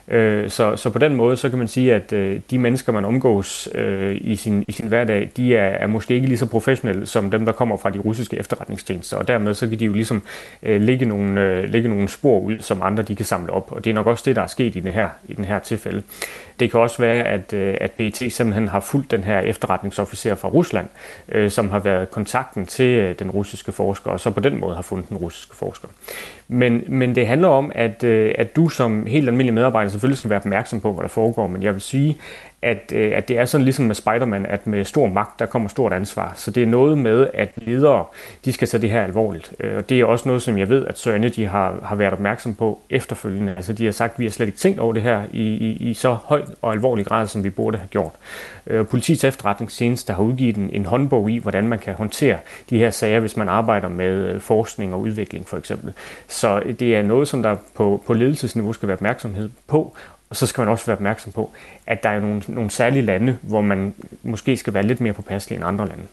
[0.10, 3.06] Øh, så, så på den måde, så kan man sige, at øh, de mennesker, man
[3.06, 7.06] omgås øh, i, sin, i sin hverdag, de er, er måske ikke lige så professionelle
[7.06, 10.24] som dem, der kommer fra de russiske efterretningstjenester, og dermed så kan de jo ligesom
[10.63, 13.84] øh, lægge, nogle, øh, lægge nogle spor ud, som andre de kan samle op, og
[13.84, 16.04] det er nok også det, der er sket i, det her, i den her tilfælde.
[16.60, 20.50] Det kan også være, at, øh, at PET simpelthen har fulgt den her efterretningsofficer fra
[20.50, 20.88] Rusland,
[21.30, 24.76] øh, som har været kontakten til øh, den russiske forsker, og så på den måde
[24.76, 25.88] har fundet den russiske forsker.
[26.48, 30.30] Men, men det handler om, at, øh, at du som helt almindelig medarbejder selvfølgelig skal
[30.30, 32.17] være opmærksom på, hvad der foregår, men jeg vil sige,
[32.62, 35.69] at, øh, at det er sådan ligesom med Spider-Man, at med stor magt, der kommer
[35.69, 36.34] stort ansvar.
[36.36, 38.06] Så det er noget med, at ledere,
[38.45, 39.54] de skal tage det her alvorligt.
[39.60, 42.13] Øh, og det er også noget, som jeg ved, at Sir Energy har, har været
[42.13, 43.54] opmærksom på efterfølgende.
[43.56, 45.89] Altså de har sagt, at vi har slet ikke tænkt over det her i, i,
[45.89, 48.12] i så høj og alvorlig grad, som vi burde have gjort.
[48.67, 52.38] Øh, politiets efterretningstjeneste har udgivet en, en håndbog i, hvordan man kan håndtere
[52.69, 55.93] de her sager, hvis man arbejder med øh, forskning og udvikling for eksempel.
[56.28, 59.95] Så det er noget, som der på, på ledelsesniveau skal være opmærksomhed på,
[60.30, 61.52] og så skal man også være opmærksom på,
[61.88, 65.56] at der er nogle, nogle særlige lande, hvor man måske skal være lidt mere påpasselig
[65.56, 66.04] end andre lande.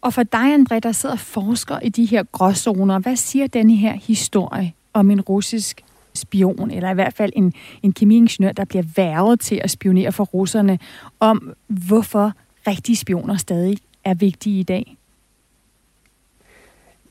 [0.00, 3.92] Og for dig, André, der sidder forsker i de her gråzoner, hvad siger denne her
[3.92, 9.40] historie om en russisk spion, eller i hvert fald en, en kemiingeniør, der bliver værvet
[9.40, 10.78] til at spionere for russerne,
[11.20, 12.32] om hvorfor
[12.66, 14.96] rigtige spioner stadig er vigtige i dag?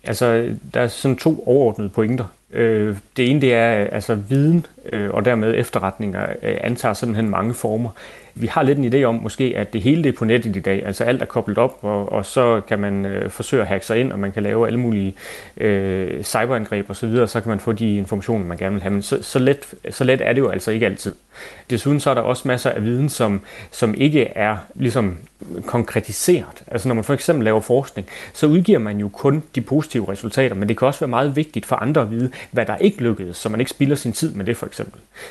[0.03, 2.25] Altså, der er sådan to overordnede pointer.
[2.51, 7.53] Øh, det ene det er, altså viden øh, og dermed efterretninger øh, antager simpelthen mange
[7.53, 7.89] former.
[8.35, 10.59] Vi har lidt en idé om måske, at det hele det er på nettet i
[10.59, 13.85] dag, altså alt er koblet op, og, og så kan man øh, forsøge at hacke
[13.85, 15.15] sig ind, og man kan lave alle mulige
[15.57, 18.91] øh, cyberangreb osv., og så kan man få de informationer, man gerne vil have.
[18.91, 21.15] Men så, så, let, så let er det jo altså ikke altid.
[21.69, 25.17] Desuden så er der også masser af viden, som, som ikke er ligesom
[25.65, 26.63] konkretiseret.
[26.67, 30.55] Altså når man for eksempel laver forskning, så udgiver man jo kun de positive resultater,
[30.55, 33.37] men det kan også være meget vigtigt for andre at vide, hvad der ikke lykkedes,
[33.37, 34.78] så man ikke spilder sin tid med det for eksempel.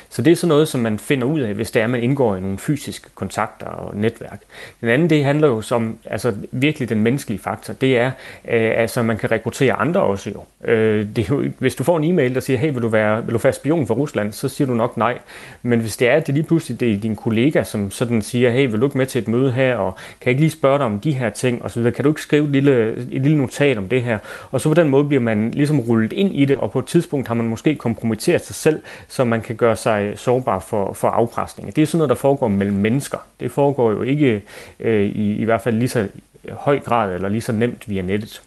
[0.09, 2.03] Så det er sådan noget, som man finder ud af, hvis det er, at man
[2.03, 4.41] indgår i nogle fysiske kontakter og netværk.
[4.81, 7.73] Den anden, det handler jo som altså virkelig den menneskelige faktor.
[7.73, 8.11] Det er,
[8.49, 10.69] øh, altså man kan rekruttere andre også jo.
[10.71, 11.43] Øh, det er jo.
[11.59, 13.87] Hvis du får en e-mail, der siger, hey, vil du være, vil du være spion
[13.87, 15.17] for Rusland, så siger du nok nej.
[15.63, 18.49] Men hvis det er, at det lige pludselig det er din kollega, som sådan siger,
[18.49, 20.77] hey, vil du ikke med til et møde her, og kan jeg ikke lige spørge
[20.77, 21.93] dig om de her ting, og så videre.
[21.93, 24.17] Kan du ikke skrive et lille, et lille notat om det her?
[24.51, 26.85] Og så på den måde bliver man ligesom rullet ind i det, og på et
[26.85, 31.07] tidspunkt har man måske kompromitteret sig selv, så man kan gøre sig sårbar for, for
[31.07, 31.75] afpresning.
[31.75, 33.17] Det er sådan noget, der foregår mellem mennesker.
[33.39, 34.41] Det foregår jo ikke
[34.79, 36.07] øh, i, i hvert fald lige så
[36.51, 38.41] høj grad eller lige så nemt via nettet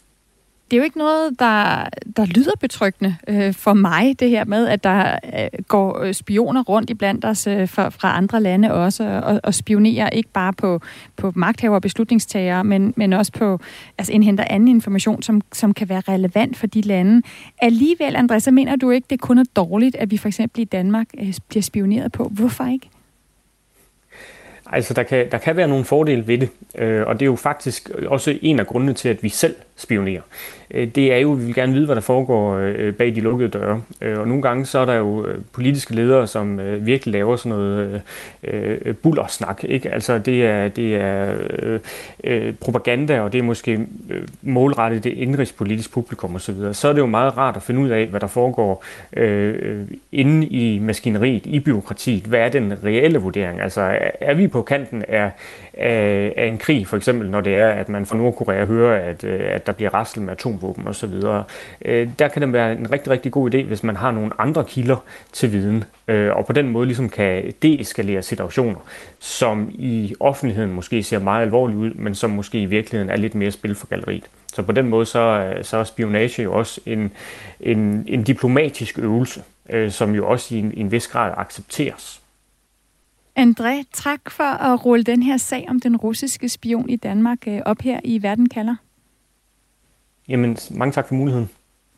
[0.73, 4.69] det er jo ikke noget, der, der lyder betryggende øh, for mig, det her med,
[4.69, 8.75] at der øh, går øh, spioner rundt i blandt os øh, fra, fra andre lande
[8.75, 10.81] også, og, og spionerer ikke bare på,
[11.17, 13.59] på magthaver og beslutningstagere, men, men også på,
[13.99, 17.23] altså indhenter anden information, som, som kan være relevant for de lande.
[17.63, 20.65] Alligevel, Andreas, så mener du ikke, det kun er dårligt, at vi for eksempel i
[20.65, 22.25] Danmark øh, bliver spioneret på?
[22.25, 22.89] Hvorfor ikke?
[24.73, 27.37] Altså, der kan, der kan være nogle fordele ved det, øh, og det er jo
[27.37, 30.23] faktisk også en af grundene til, at vi selv spionerer.
[30.75, 33.21] Øh, det er jo, at vi vil gerne vide, hvad der foregår øh, bag de
[33.21, 33.83] lukkede døre.
[34.01, 38.03] Øh, og nogle gange så er der jo politiske ledere, som virkelig laver sådan noget
[39.03, 39.65] bullersnak.
[39.65, 39.91] Ikke?
[39.91, 41.35] Altså det er, det er
[42.61, 43.87] propaganda, og det er måske
[44.43, 46.55] målrettet det indrigspolitiske publikum osv.
[46.55, 48.85] Så, så er det jo meget rart at finde ud af, hvad der foregår
[50.13, 52.23] inde i maskineriet, i byråkratiet.
[52.23, 53.61] Hvad er den reelle vurdering?
[53.61, 55.31] Altså er vi på kanten af,
[55.75, 59.25] af, af en krig, for eksempel når det er, at man fra Nordkorea hører, at,
[59.25, 61.13] øh, at der bliver raslet med atomvåben osv.
[61.85, 64.65] Øh, der kan det være en rigtig, rigtig god idé, hvis man har nogle andre
[64.65, 64.97] kilder
[65.33, 68.81] til viden, øh, og på den måde ligesom kan deeskalere situationer,
[69.19, 73.35] som i offentligheden måske ser meget alvorlige ud, men som måske i virkeligheden er lidt
[73.35, 74.25] mere spil for galleriet.
[74.55, 77.13] Så på den måde så, så er spionage jo også en,
[77.61, 79.43] en, en diplomatisk øvelse,
[79.89, 82.22] som jo også i en, i en vis grad accepteres.
[83.39, 87.81] André, tak for at rulle den her sag om den russiske spion i Danmark op
[87.81, 88.77] her i Verden kalder.
[90.29, 91.49] Jamen, mange tak for muligheden.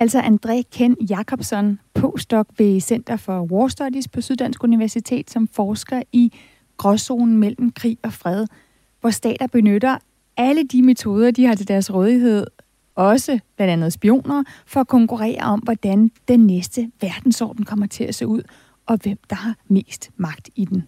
[0.01, 6.03] Altså André Ken Jacobsen, postdoc ved Center for War Studies på Syddansk Universitet, som forsker
[6.13, 6.33] i
[6.77, 8.47] gråzonen mellem krig og fred,
[9.01, 9.99] hvor stater benytter
[10.37, 12.47] alle de metoder, de har til deres rådighed,
[12.95, 18.15] også blandt andet spioner, for at konkurrere om, hvordan den næste verdensorden kommer til at
[18.15, 18.43] se ud,
[18.87, 20.85] og hvem der har mest magt i den.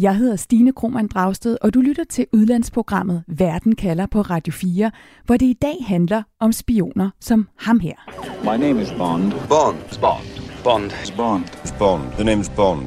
[0.00, 4.90] Jeg hedder Stine Krohmann Dragsted, og du lytter til udlandsprogrammet Verden kalder på Radio 4,
[5.24, 7.94] hvor det i dag handler om spioner som ham her.
[8.42, 9.32] My name is Bond.
[9.32, 10.00] Bond.
[10.00, 10.26] Bond.
[10.64, 10.90] Bond.
[11.16, 11.44] Bond.
[11.78, 12.02] Bond.
[12.12, 12.86] The name's Bond.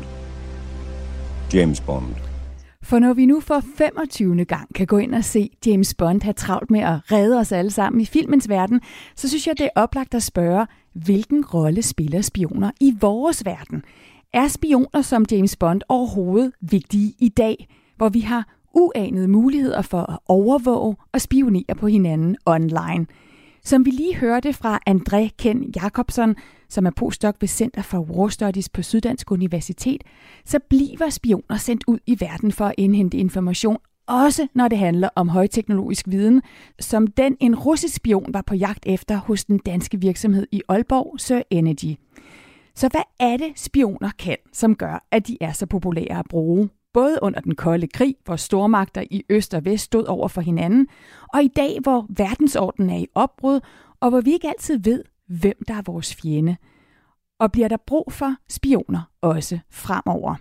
[1.54, 2.16] James Bond.
[2.84, 4.46] For når vi nu for 25.
[4.46, 7.72] gang kan gå ind og se James Bond have travlt med at redde os alle
[7.72, 8.82] sammen i filmens verden,
[9.16, 13.84] så synes jeg, det er oplagt at spørge, hvilken rolle spiller spioner i vores verden?
[14.34, 20.12] Er spioner som James Bond overhovedet vigtige i dag, hvor vi har uanede muligheder for
[20.12, 23.06] at overvåge og spionere på hinanden online?
[23.64, 26.36] Som vi lige hørte fra André Ken Jacobsen,
[26.70, 30.04] som er postdoc ved Center for War Studies på Syddansk Universitet,
[30.46, 33.78] så bliver spioner sendt ud i verden for at indhente information,
[34.10, 36.42] også når det handler om højteknologisk viden,
[36.80, 41.20] som den en russisk spion var på jagt efter hos den danske virksomhed i Aalborg,
[41.20, 41.96] Sir Energy.
[42.76, 46.70] Så hvad er det, spioner kan, som gør, at de er så populære at bruge?
[46.94, 50.88] Både under den kolde krig, hvor stormagter i øst og vest stod over for hinanden,
[51.34, 53.60] og i dag, hvor verdensordenen er i opbrud,
[54.00, 56.56] og hvor vi ikke altid ved, hvem der er vores fjende.
[57.40, 60.36] Og bliver der brug for spioner også fremover?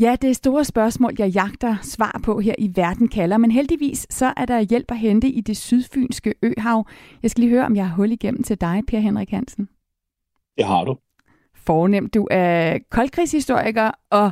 [0.00, 4.06] Ja, det er store spørgsmål, jeg jagter svar på her i Verden kalder, men heldigvis
[4.10, 6.86] så er der hjælp at hente i det sydfynske øhav.
[7.22, 9.68] Jeg skal lige høre, om jeg har hul igennem til dig, Per Henrik Hansen.
[10.56, 10.96] Det har du.
[11.54, 12.14] Fornemt.
[12.14, 14.30] Du er koldkrigshistoriker, og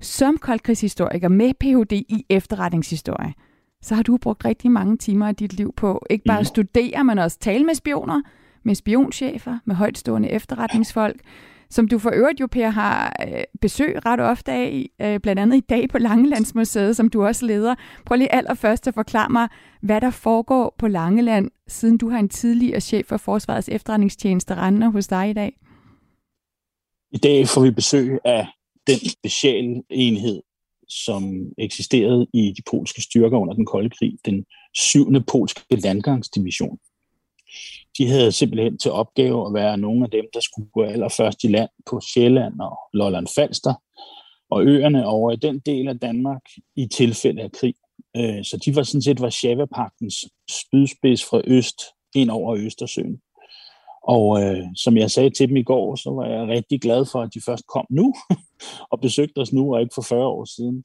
[0.00, 1.92] som koldkrigshistoriker med Ph.D.
[1.92, 3.34] i efterretningshistorie,
[3.82, 7.04] så har du brugt rigtig mange timer af dit liv på ikke bare at studere,
[7.04, 8.22] men også tale med spioner,
[8.62, 11.20] med spionchefer, med højtstående efterretningsfolk,
[11.72, 15.56] som du for øvrigt jo, Per, har øh, besøg ret ofte af, øh, blandt andet
[15.56, 17.74] i dag på Langelandsmuseet, som du også leder.
[18.06, 19.48] Prøv lige allerførst at forklare mig,
[19.82, 24.90] hvad der foregår på Langeland, siden du har en tidligere chef for Forsvarets efterretningstjeneste rendende
[24.90, 25.52] hos dig i dag.
[27.12, 28.46] I dag får vi besøg af
[28.86, 30.42] den specialenhed,
[30.88, 31.22] som
[31.58, 35.22] eksisterede i de polske styrker under den kolde krig, den 7.
[35.22, 36.78] polske landgangsdivision.
[37.98, 41.48] De havde simpelthen til opgave at være nogle af dem, der skulle gå allerførst i
[41.48, 43.74] land på Sjælland og Lolland Falster
[44.50, 46.42] og øerne over i den del af Danmark
[46.76, 47.74] i tilfælde af krig.
[48.16, 50.16] Øh, så de var sådan set Varsava-pagtens
[50.50, 51.82] spydspids fra øst
[52.14, 53.20] ind over Østersøen.
[54.02, 57.20] Og øh, som jeg sagde til dem i går, så var jeg rigtig glad for,
[57.22, 58.14] at de først kom nu
[58.92, 60.84] og besøgte os nu, og ikke for 40 år siden.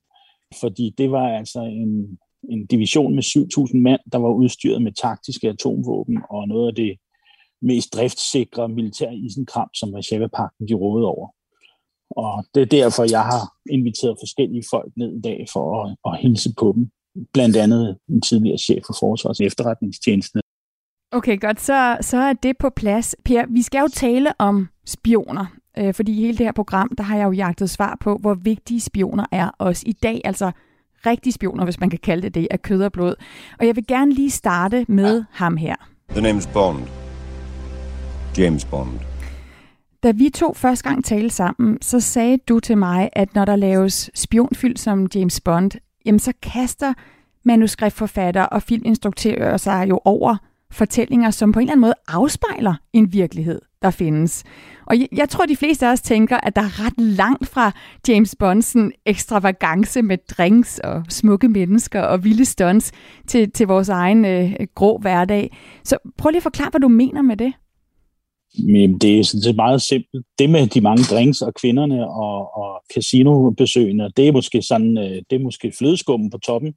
[0.59, 5.49] Fordi det var altså en, en division med 7.000 mand, der var udstyret med taktiske
[5.49, 6.97] atomvåben og noget af det
[7.61, 11.27] mest driftsikre militær isenkram, som Varsava-pakten de rådede over.
[12.09, 16.19] Og det er derfor, jeg har inviteret forskellige folk ned i dag for at, at
[16.21, 16.89] hilse på dem.
[17.33, 20.39] Blandt andet en tidligere chef for Forsvars efterretningstjeneste.
[21.11, 21.61] Okay, godt.
[21.61, 23.15] Så, så er det på plads.
[23.25, 25.45] Per, vi skal jo tale om spioner,
[25.77, 28.33] øh, fordi i hele det her program, der har jeg jo jagtet svar på, hvor
[28.33, 30.21] vigtige spioner er også i dag.
[30.23, 30.51] Altså
[31.05, 33.15] rigtige spioner, hvis man kan kalde det det, af kød og blod.
[33.59, 35.23] Og jeg vil gerne lige starte med ja.
[35.31, 35.75] ham her.
[36.09, 36.79] The name's Bond.
[38.37, 38.99] James Bond.
[40.03, 43.55] Da vi to første gang talte sammen, så sagde du til mig, at når der
[43.55, 45.71] laves spionfilm som James Bond,
[46.05, 46.93] jamen så kaster
[47.43, 50.37] manuskriptforfatter og filminstruktører sig jo over
[50.71, 54.43] fortællinger, som på en eller anden måde afspejler en virkelighed, der findes.
[54.85, 57.71] Og jeg, jeg tror, de fleste af os tænker, at der er ret langt fra
[58.07, 62.91] James Bondsen ekstravagance med drinks og smukke mennesker og vilde stunts
[63.27, 65.57] til, til vores egen øh, grå hverdag.
[65.83, 67.53] Så prøv lige at forklare, hvad du mener med det.
[68.63, 70.25] Men det er sådan set meget simpelt.
[70.39, 75.21] Det med de mange drinks og kvinderne og, og casinobesøgende, det er måske sådan, øh,
[75.29, 76.73] det er måske flødeskummen på toppen.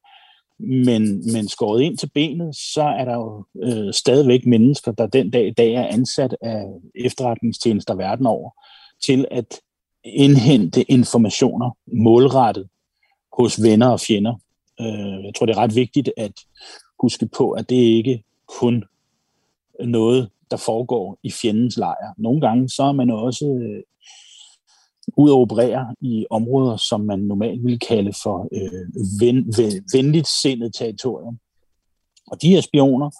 [0.63, 5.31] Men, men skåret ind til benet, så er der jo øh, stadigvæk mennesker, der den
[5.31, 8.51] dag i dag er ansat af efterretningstjenester verden over,
[9.07, 9.61] til at
[10.05, 12.69] indhente informationer målrettet
[13.39, 14.35] hos venner og fjender.
[14.81, 16.33] Øh, jeg tror, det er ret vigtigt at
[17.03, 18.23] huske på, at det ikke
[18.61, 18.85] kun
[19.85, 22.15] noget, der foregår i fjendens lejr.
[22.19, 23.83] Nogle gange så er man også øh,
[25.17, 28.87] ud at operere i områder, som man normalt ville kalde for øh,
[29.21, 31.39] ven, ven, venligt sindet territorium.
[32.31, 33.11] Og de her spioner,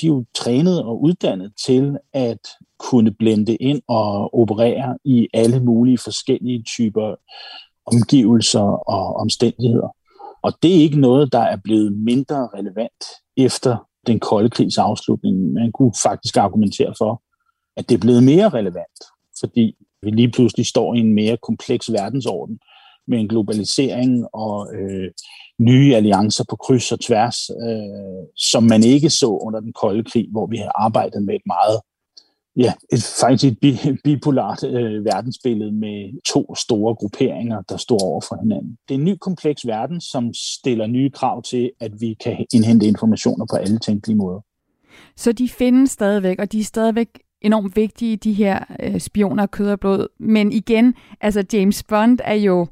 [0.00, 2.38] de er jo trænet og uddannet til at
[2.78, 7.14] kunne blende ind og operere i alle mulige forskellige typer
[7.86, 9.88] omgivelser og omstændigheder.
[10.42, 13.04] Og det er ikke noget, der er blevet mindre relevant
[13.36, 15.52] efter den kolde krigs afslutning.
[15.52, 17.22] Man kunne faktisk argumentere for,
[17.76, 18.98] at det er blevet mere relevant,
[19.40, 22.58] fordi vi lige pludselig står i en mere kompleks verdensorden
[23.08, 25.10] med en globalisering og øh,
[25.60, 30.28] nye alliancer på kryds og tværs, øh, som man ikke så under den kolde krig,
[30.30, 31.80] hvor vi har arbejdet med et meget
[32.56, 38.20] ja, et, faktisk et bi, bipolart øh, verdensbillede med to store grupperinger, der står over
[38.20, 38.76] for hinanden.
[38.88, 42.86] Det er en ny kompleks verden, som stiller nye krav til, at vi kan indhente
[42.86, 44.40] informationer på alle tænkelige måder.
[45.16, 47.08] Så de findes stadigvæk, og de er stadigvæk
[47.40, 50.08] enormt vigtige, de her øh, spioner kød og blod.
[50.20, 52.66] Men igen, altså James Bond er jo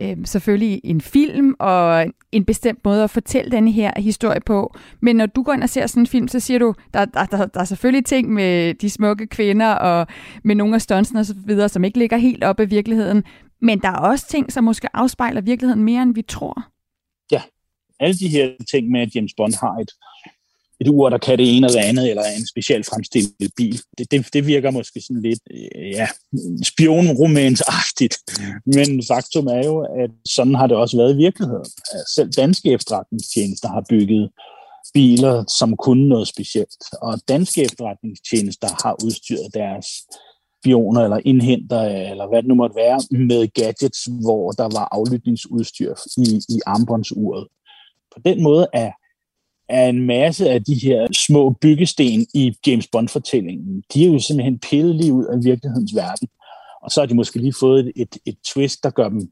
[0.00, 4.74] øh, selvfølgelig en film og en bestemt måde at fortælle denne her historie på.
[5.00, 7.24] Men når du går ind og ser sådan en film, så siger du, der, der,
[7.24, 10.06] der, der er selvfølgelig ting med de smukke kvinder og
[10.44, 13.24] med nogle af stuntsene og så videre, som ikke ligger helt op i virkeligheden.
[13.62, 16.64] Men der er også ting, som måske afspejler virkeligheden mere, end vi tror.
[17.32, 17.42] Ja,
[18.00, 19.90] alle de her ting med, at James Bond har et
[20.80, 23.80] et ur, der kan det ene eller andet, eller en specielt fremstillet bil.
[23.98, 26.08] Det, det, det virker måske sådan lidt øh, ja,
[26.64, 28.16] spionromansagtigt.
[28.66, 31.64] Men faktum er jo, at sådan har det også været i virkeligheden.
[32.14, 34.30] Selv danske efterretningstjenester har bygget
[34.94, 36.82] biler, som kunne noget specielt.
[37.02, 39.86] Og danske efterretningstjenester har udstyret deres
[40.60, 45.94] spioner eller indhenter, eller hvad det nu måtte være, med gadgets, hvor der var aflytningsudstyr
[46.16, 47.46] i, i armbåndsuret.
[48.14, 48.90] På den måde er
[49.70, 53.82] er en masse af de her små byggesten i James Bond-fortællingen.
[53.94, 56.28] De er jo simpelthen pillet lige ud af virkelighedens verden.
[56.82, 59.30] Og så har de måske lige fået et, et, et twist, der gør dem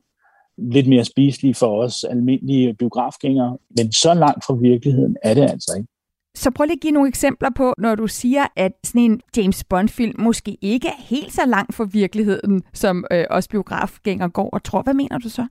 [0.59, 3.59] lidt mere spiselige for os almindelige biografgængere.
[3.76, 5.89] Men så langt fra virkeligheden er det altså ikke.
[6.34, 9.64] Så prøv lige at give nogle eksempler på, når du siger, at sådan en James
[9.64, 14.64] Bond-film måske ikke er helt så langt fra virkeligheden, som øh, os biografgængere går og
[14.64, 14.82] tror.
[14.82, 15.47] Hvad mener du så?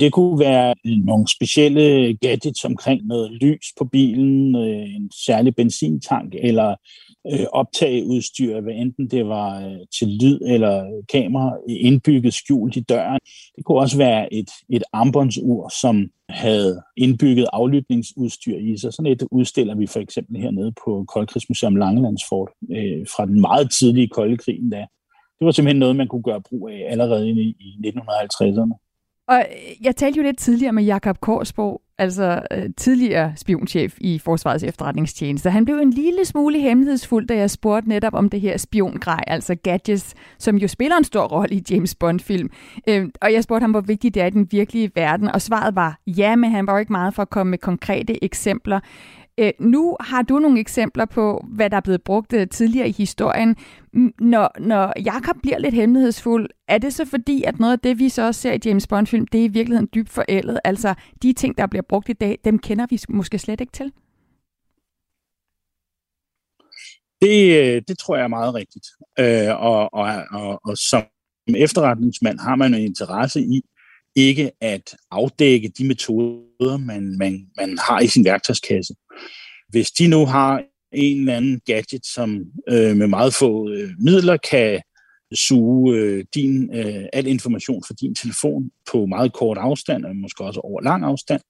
[0.00, 5.56] Det kunne være øh, nogle specielle gadgets omkring noget lys på bilen, øh, en særlig
[5.56, 6.74] benzintank eller
[7.32, 13.20] øh, optageudstyr, hvad enten det var til lyd eller kamera indbygget skjult i døren.
[13.56, 18.92] Det kunne også være et, et armbåndsur, som havde indbygget aflytningsudstyr i sig.
[18.92, 22.50] Sådan et udstiller vi for eksempel hernede på Koldkrigsmuseum Langelandsfort
[23.16, 24.86] fra den meget tidlige kolde krig da.
[25.38, 27.54] Det var simpelthen noget, man kunne gøre brug af allerede i
[27.86, 28.85] 1950'erne.
[29.28, 34.18] Og øh, jeg talte jo lidt tidligere med Jakob Korsborg, altså øh, tidligere spionchef i
[34.18, 35.50] Forsvarets efterretningstjeneste.
[35.50, 39.54] Han blev en lille smule hemmelighedsfuld, da jeg spurgte netop om det her spiongrej, altså
[39.54, 42.50] gadgets, som jo spiller en stor rolle i James Bond-film.
[42.88, 45.74] Øh, og jeg spurgte ham, hvor vigtigt det er i den virkelige verden, og svaret
[45.74, 48.80] var ja, men han var jo ikke meget for at komme med konkrete eksempler.
[49.38, 52.92] Øh, nu har du nogle eksempler på, hvad der er blevet brugt øh, tidligere i
[52.92, 53.56] historien.
[54.20, 58.08] Når, når Jakob bliver lidt hemmelighedsfuld, er det så fordi, at noget af det, vi
[58.08, 60.60] så også ser i James Bond-film, det er i virkeligheden dybt forældet?
[60.64, 63.92] Altså, de ting, der bliver brugt i dag, dem kender vi måske slet ikke til?
[67.22, 68.86] Det, øh, det tror jeg er meget rigtigt.
[69.18, 71.02] Øh, og, og, og, og som
[71.56, 73.62] efterretningsmand har man en interesse i,
[74.16, 78.94] ikke at afdække de metoder, man, man, man har i sin værktøjskasse.
[79.68, 80.62] Hvis de nu har
[80.92, 84.82] en eller anden gadget, som øh, med meget få øh, midler kan
[85.34, 90.44] suge øh, din, øh, al information fra din telefon på meget kort afstand, og måske
[90.44, 91.40] også over lang afstand,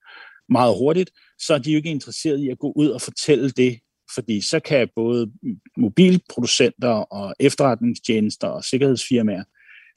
[0.49, 3.79] meget hurtigt, så er de jo ikke interesseret i at gå ud og fortælle det,
[4.15, 5.31] fordi så kan både
[5.77, 9.43] mobilproducenter og efterretningstjenester og sikkerhedsfirmaer,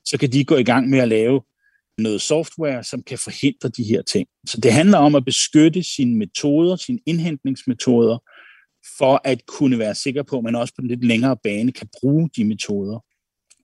[0.04, 1.40] så kan de gå i gang med at lave
[2.00, 4.28] noget software, som kan forhindre de her ting.
[4.46, 8.18] Så det handler om at beskytte sine metoder, sine indhentningsmetoder,
[8.98, 11.88] for at kunne være sikker på, at man også på den lidt længere bane kan
[12.00, 13.04] bruge de metoder.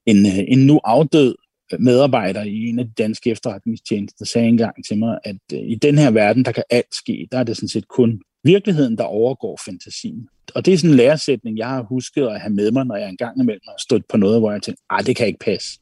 [0.05, 1.35] En, øh, en nu afdød
[1.79, 5.97] medarbejder i en af de danske efterretningstjenester sagde engang til mig, at øh, i den
[5.97, 7.27] her verden, der kan alt ske.
[7.31, 10.27] Der er det sådan set kun virkeligheden, der overgår fantasien.
[10.55, 13.09] Og det er sådan en læresætning, jeg har husket at have med mig, når jeg
[13.09, 15.79] engang imellem har stået på noget, hvor jeg tænkte, ah, det kan ikke passe.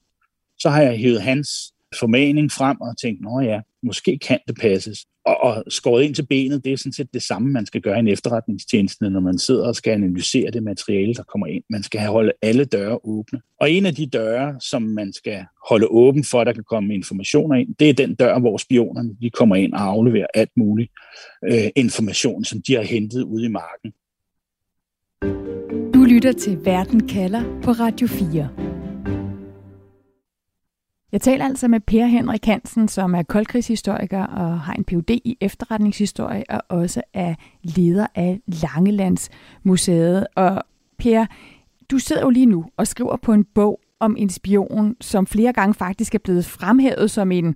[0.60, 1.50] Så har jeg hævet hans
[2.00, 5.06] formaning frem og tænkt, nå ja, måske kan det passes.
[5.26, 7.96] Og, og skåret ind til benet, det er sådan set det samme, man skal gøre
[7.96, 11.64] i en efterretningstjeneste, når man sidder og skal analysere det materiale, der kommer ind.
[11.70, 13.42] Man skal have holde alle døre åbne.
[13.62, 16.94] Og en af de døre, som man skal holde åben for, at der kan komme
[16.94, 20.92] informationer ind, det er den dør, hvor spionerne de kommer ind og afleverer alt muligt
[21.46, 23.94] øh, information, som de har hentet ude i marken.
[25.94, 28.75] Du lytter til Verden kalder på Radio 4.
[31.16, 35.10] Jeg taler altså med Per Henrik Hansen, som er koldkrigshistoriker og har en Ph.D.
[35.10, 40.28] i efterretningshistorie og også er leder af Langelandsmuseet.
[40.36, 40.64] Og
[40.98, 41.26] Per,
[41.92, 45.54] du sidder jo lige nu og skriver på en bog om en spion, som flere
[45.54, 47.56] gange faktisk er blevet fremhævet som en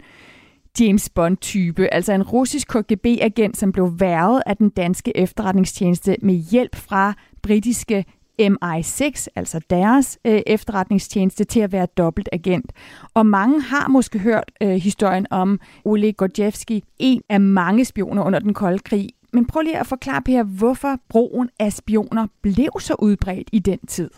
[0.79, 6.75] James Bond-type, altså en russisk KGB-agent, som blev værvet af den danske efterretningstjeneste med hjælp
[6.75, 8.05] fra britiske
[8.39, 12.71] MI6, altså deres øh, efterretningstjeneste, til at være dobbeltagent.
[13.13, 18.39] Og mange har måske hørt øh, historien om Oleg Gordievsky, en af mange spioner under
[18.39, 19.09] den kolde krig.
[19.33, 23.79] Men prøv lige at forklare, Per, hvorfor brugen af spioner blev så udbredt i den
[23.87, 24.09] tid.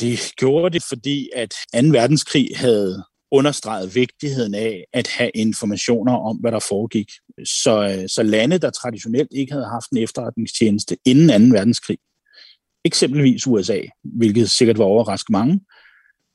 [0.00, 1.78] Det gjorde det, fordi at 2.
[1.88, 7.10] verdenskrig havde understreget vigtigheden af at have informationer om, hvad der foregik.
[7.44, 11.56] Så, øh, så lande, der traditionelt ikke havde haft en efterretningstjeneste inden 2.
[11.56, 11.98] verdenskrig,
[12.84, 15.60] eksempelvis USA, hvilket sikkert var overrasket mange,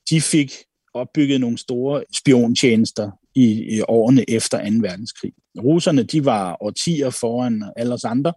[0.09, 0.53] de fik
[0.93, 4.77] opbygget nogle store spiontjenester i, i årene efter 2.
[4.81, 5.31] verdenskrig.
[5.57, 8.33] Russerne de var årtier foran alle os andre,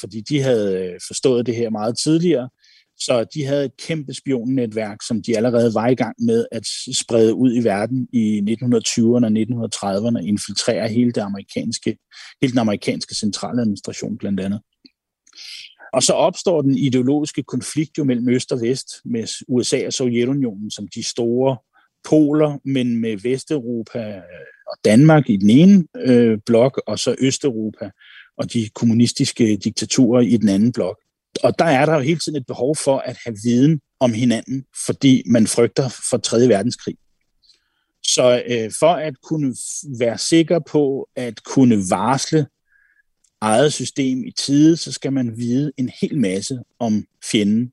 [0.00, 2.48] fordi de havde øh, forstået det her meget tidligere,
[2.98, 6.66] så de havde et kæmpe spionnetværk, som de allerede var i gang med at
[6.96, 11.98] sprede ud i verden i 1920'erne og 1930'erne, infiltrere hele, det amerikanske,
[12.40, 14.60] hele den amerikanske centraladministration blandt andet.
[15.96, 20.70] Og så opstår den ideologiske konflikt jo mellem Øst og Vest med USA og Sovjetunionen
[20.70, 21.56] som de store
[22.08, 27.90] poler, men med Vesteuropa øh, og Danmark i den ene øh, blok, og så Østeuropa
[28.36, 30.96] og de kommunistiske diktaturer i den anden blok.
[31.42, 34.64] Og der er der jo hele tiden et behov for at have viden om hinanden,
[34.86, 36.48] fordi man frygter for 3.
[36.48, 36.96] verdenskrig.
[38.02, 39.54] Så øh, for at kunne
[39.98, 42.46] være sikker på at kunne varsle
[43.40, 47.72] eget system i tide, så skal man vide en hel masse om fjenden.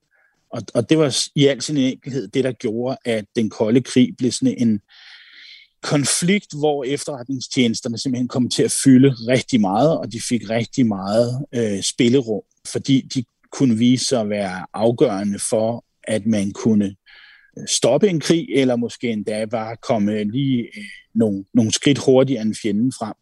[0.50, 4.10] Og, og det var i al sin enkelhed det, der gjorde, at den kolde krig
[4.18, 4.82] blev sådan en
[5.84, 11.46] konflikt, hvor efterretningstjenesterne simpelthen kom til at fylde rigtig meget, og de fik rigtig meget
[11.56, 16.96] øh, spillerum, fordi de kunne vise sig at være afgørende for, at man kunne
[17.58, 20.84] øh, stoppe en krig, eller måske endda bare komme lige øh,
[21.16, 23.14] nogle, nogle skridt hurtigere end fjenden frem.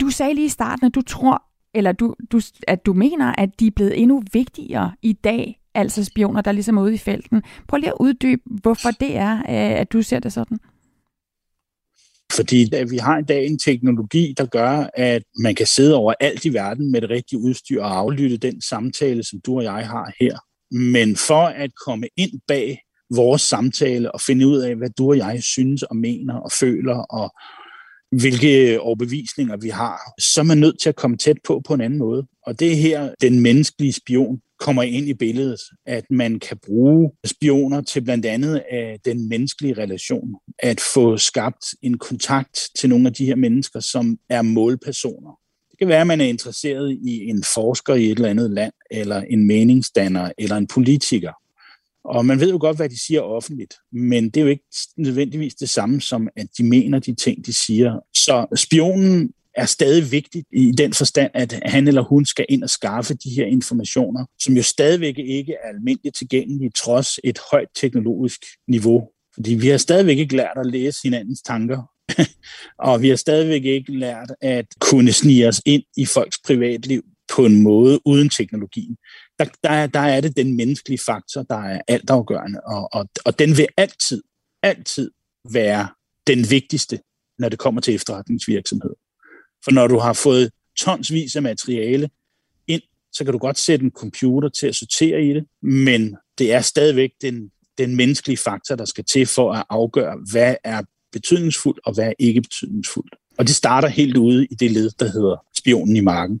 [0.00, 1.42] Du sagde lige i starten, at du tror,
[1.74, 6.04] eller du, du, at du mener, at de er blevet endnu vigtigere i dag, altså
[6.04, 7.42] spioner, der ligesom er ude i felten.
[7.68, 10.58] Prøv lige at uddybe, hvorfor det er, øh, at du ser det sådan.
[12.36, 16.44] Fordi vi har i dag en teknologi, der gør, at man kan sidde over alt
[16.44, 20.12] i verden med det rigtige udstyr og aflytte den samtale, som du og jeg har
[20.20, 20.38] her.
[20.74, 22.78] Men for at komme ind bag
[23.14, 26.96] vores samtale og finde ud af, hvad du og jeg synes og mener og føler
[26.96, 27.34] og
[28.12, 31.80] hvilke overbevisninger vi har, så er man nødt til at komme tæt på på en
[31.80, 32.26] anden måde.
[32.46, 37.10] Og det er her, den menneskelige spion kommer ind i billedet, at man kan bruge
[37.24, 43.06] spioner til blandt andet af den menneskelige relation, at få skabt en kontakt til nogle
[43.06, 45.38] af de her mennesker, som er målpersoner.
[45.70, 48.72] Det kan være, at man er interesseret i en forsker i et eller andet land,
[48.90, 51.32] eller en meningsdanner, eller en politiker.
[52.04, 54.64] Og man ved jo godt, hvad de siger offentligt, men det er jo ikke
[54.96, 57.98] nødvendigvis det samme som, at de mener de ting, de siger.
[58.14, 62.70] Så spionen er stadig vigtigt i den forstand, at han eller hun skal ind og
[62.70, 68.40] skaffe de her informationer, som jo stadigvæk ikke er almindeligt tilgængelige, trods et højt teknologisk
[68.68, 69.08] niveau.
[69.34, 71.82] Fordi vi har stadigvæk ikke lært at læse hinandens tanker,
[72.88, 77.02] og vi har stadigvæk ikke lært at kunne snige os ind i folks privatliv
[77.34, 78.96] på en måde uden teknologien.
[79.44, 83.56] Der, der, der er det den menneskelige faktor, der er altafgørende, og, og, og den
[83.56, 84.22] vil altid,
[84.62, 85.10] altid
[85.50, 85.88] være
[86.26, 87.00] den vigtigste,
[87.38, 88.90] når det kommer til efterretningsvirksomhed.
[89.64, 92.10] For når du har fået tonsvis af materiale
[92.66, 92.82] ind,
[93.12, 96.60] så kan du godt sætte en computer til at sortere i det, men det er
[96.60, 100.82] stadigvæk den, den menneskelige faktor, der skal til for at afgøre, hvad er
[101.12, 103.14] betydningsfuldt og hvad er ikke betydningsfuldt.
[103.38, 106.40] Og det starter helt ude i det led, der hedder spionen i marken.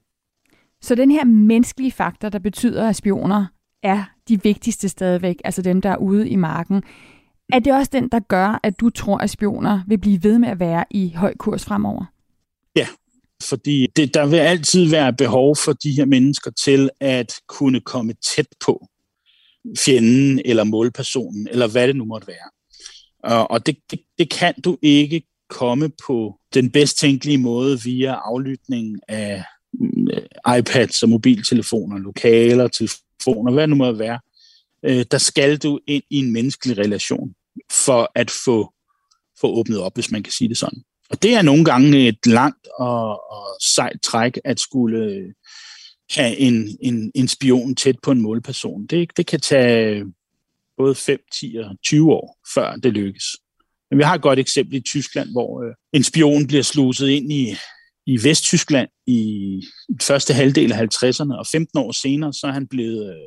[0.82, 3.46] Så den her menneskelige faktor, der betyder, at spioner
[3.82, 6.82] er de vigtigste stadigvæk, altså dem, der er ude i marken,
[7.52, 10.48] er det også den, der gør, at du tror, at spioner vil blive ved med
[10.48, 12.04] at være i høj kurs fremover?
[12.76, 12.86] Ja,
[13.48, 18.12] fordi det, der vil altid være behov for de her mennesker til at kunne komme
[18.12, 18.86] tæt på
[19.78, 23.44] fjenden eller målpersonen, eller hvad det nu måtte være.
[23.44, 29.00] Og det, det, det kan du ikke komme på den bedst tænkelige måde via aflytning
[29.08, 29.44] af
[30.12, 34.20] Øh, iPads og mobiltelefoner, lokaler, telefoner, hvad det nu må være.
[34.84, 37.34] Øh, der skal du ind i en menneskelig relation
[37.84, 38.72] for at få,
[39.40, 40.82] få åbnet op, hvis man kan sige det sådan.
[41.10, 45.32] Og det er nogle gange et langt og, og sejt træk at skulle øh,
[46.10, 48.86] have en, en, en spion tæt på en målperson.
[48.86, 50.04] Det, det kan tage
[50.76, 53.24] både 5, 10 og 20 år, før det lykkes.
[53.90, 57.32] Men vi har et godt eksempel i Tyskland, hvor øh, en spion bliver sluset ind
[57.32, 57.56] i,
[58.06, 59.62] i Vesttyskland i
[60.02, 63.20] første halvdel af 50'erne, og 15 år senere, så er han blevet øh,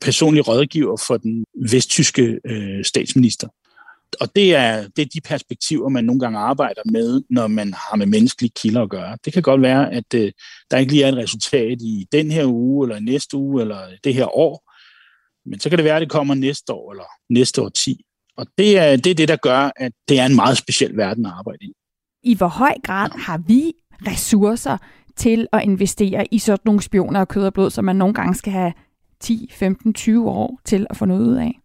[0.00, 3.48] personlig rådgiver for den vesttyske øh, statsminister
[4.20, 7.96] og det er, det er de perspektiver, man nogle gange arbejder med, når man har
[7.96, 9.18] med menneskelige kilder at gøre.
[9.24, 10.32] Det kan godt være, at øh,
[10.70, 14.14] der ikke lige er et resultat i den her uge, eller næste uge, eller det
[14.14, 14.70] her år,
[15.50, 18.04] men så kan det være, at det kommer næste år, eller næste år 10.
[18.36, 21.26] Og det er, det er det, der gør, at det er en meget speciel verden
[21.26, 21.72] at arbejde i.
[22.22, 23.72] I hvor høj grad har vi
[24.06, 24.78] ressourcer
[25.16, 28.34] til at investere i sådan nogle spioner og kød og blod, som man nogle gange
[28.34, 28.72] skal have
[29.20, 31.60] 10, 15, 20 år til at få noget ud af?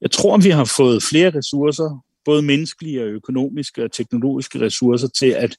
[0.00, 5.26] Jeg tror, vi har fået flere ressourcer, både menneskelige og økonomiske og teknologiske ressourcer, til
[5.26, 5.56] at,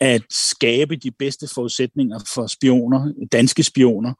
[0.00, 4.14] at skabe de bedste forudsætninger for spioner, danske spioner.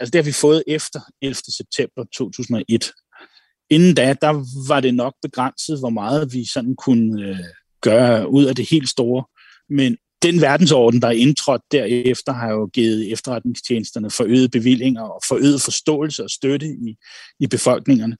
[0.00, 1.34] Altså det har vi fået efter 11.
[1.34, 2.92] september 2001.
[3.70, 7.38] Inden da, der var det nok begrænset, hvor meget vi sådan kunne øh,
[7.80, 9.24] gøre ud af det helt store.
[9.70, 15.62] Men den verdensorden, der er indtrådt derefter, har jo givet efterretningstjenesterne forøget bevillinger og forøget
[15.62, 16.96] forståelse og støtte i,
[17.40, 18.16] i befolkningerne,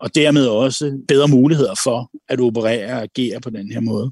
[0.00, 4.10] og dermed også bedre muligheder for at operere og agere på den her måde.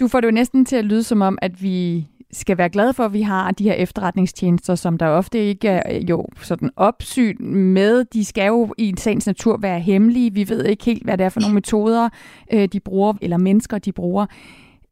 [0.00, 2.94] Du får det jo næsten til at lyde som om, at vi skal være glade
[2.94, 6.70] for, at vi har de her efterretningstjenester, som der ofte ikke er øh, jo sådan
[6.76, 7.36] opsyn
[7.74, 8.04] med.
[8.04, 10.34] De skal jo i en sagens natur være hemmelige.
[10.34, 12.08] Vi ved ikke helt, hvad det er for nogle metoder,
[12.52, 14.26] øh, de bruger, eller mennesker, de bruger.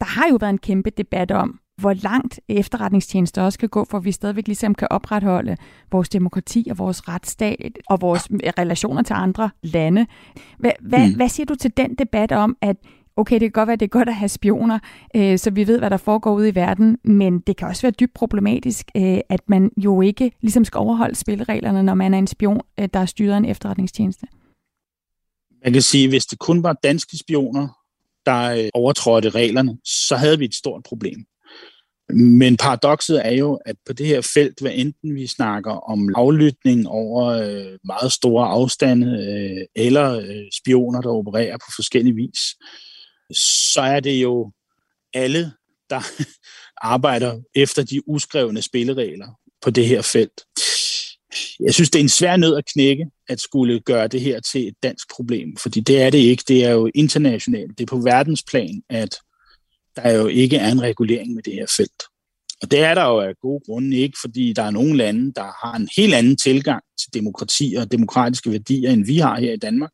[0.02, 3.98] Der har jo været en kæmpe debat om, hvor langt efterretningstjenester også kan gå, for
[3.98, 5.56] at vi stadigvæk ligesom kan opretholde
[5.92, 8.28] vores demokrati og vores retsstat og vores
[8.58, 10.06] relationer til andre lande.
[10.58, 11.14] Hvad, hvad, mm.
[11.14, 12.76] hvad siger du til den debat om, at
[13.16, 14.78] okay, det kan godt være, det er godt at have spioner,
[15.16, 17.92] øh, så vi ved, hvad der foregår ude i verden, men det kan også være
[18.00, 22.26] dybt problematisk, øh, at man jo ikke ligesom skal overholde spillereglerne, når man er en
[22.26, 24.26] spion, øh, der er styret af en efterretningstjeneste.
[25.64, 27.68] Man kan sige, at hvis det kun var danske spioner,
[28.26, 31.24] der øh, overtrådte reglerne, så havde vi et stort problem.
[32.14, 36.88] Men paradokset er jo, at på det her felt, hvad enten vi snakker om aflytning
[36.88, 42.40] over øh, meget store afstande, øh, eller øh, spioner, der opererer på forskellige vis,
[43.72, 44.52] så er det jo
[45.14, 45.52] alle,
[45.90, 46.00] der
[46.94, 49.28] arbejder efter de uskrevne spilleregler
[49.62, 50.40] på det her felt.
[51.60, 54.68] Jeg synes, det er en svær nød at knække, at skulle gøre det her til
[54.68, 56.44] et dansk problem, fordi det er det ikke.
[56.48, 57.78] Det er jo internationalt.
[57.78, 59.16] Det er på verdensplan, at
[59.96, 62.02] der jo ikke er en regulering med det her felt.
[62.62, 65.66] Og det er der jo af gode grunde ikke, fordi der er nogle lande, der
[65.66, 69.56] har en helt anden tilgang til demokrati og demokratiske værdier, end vi har her i
[69.56, 69.90] Danmark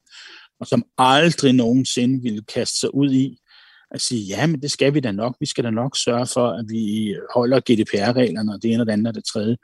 [0.61, 3.39] og som aldrig nogensinde ville kaste sig ud i
[3.91, 5.37] at sige, ja, men det skal vi da nok.
[5.41, 8.93] Vi skal da nok sørge for, at vi holder GDPR-reglerne, og det ene og det
[8.93, 9.57] andet og det tredje.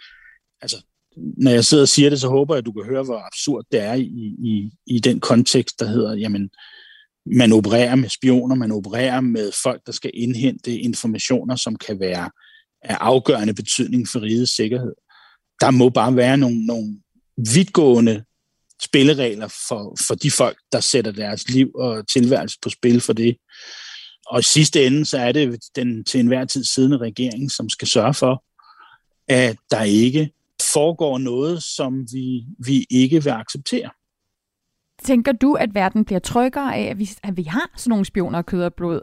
[0.61, 0.77] Altså,
[1.17, 3.65] når jeg sidder og siger det, så håber jeg, at du kan høre, hvor absurd
[3.73, 6.51] det er i, i, i den kontekst, der hedder, jamen,
[7.27, 12.31] man opererer med spioner, man opererer med folk, der skal indhente informationer, som kan være
[12.83, 14.93] af afgørende betydning for rigets sikkerhed.
[15.61, 16.99] Der må bare være nogle, nogle
[17.55, 18.25] vidtgående
[18.83, 23.37] spilleregler for, for de folk, der sætter deres liv og tilværelse på spil for det.
[24.27, 27.89] Og i sidste ende, så er det den til enhver tid siddende regering, som skal
[27.89, 28.45] sørge for,
[29.29, 33.91] at der ikke foregår noget, som vi, vi ikke vil acceptere.
[35.03, 38.43] Tænker du, at verden bliver tryggere af, at vi, at vi har sådan nogle spioner
[38.43, 39.01] kød og blod?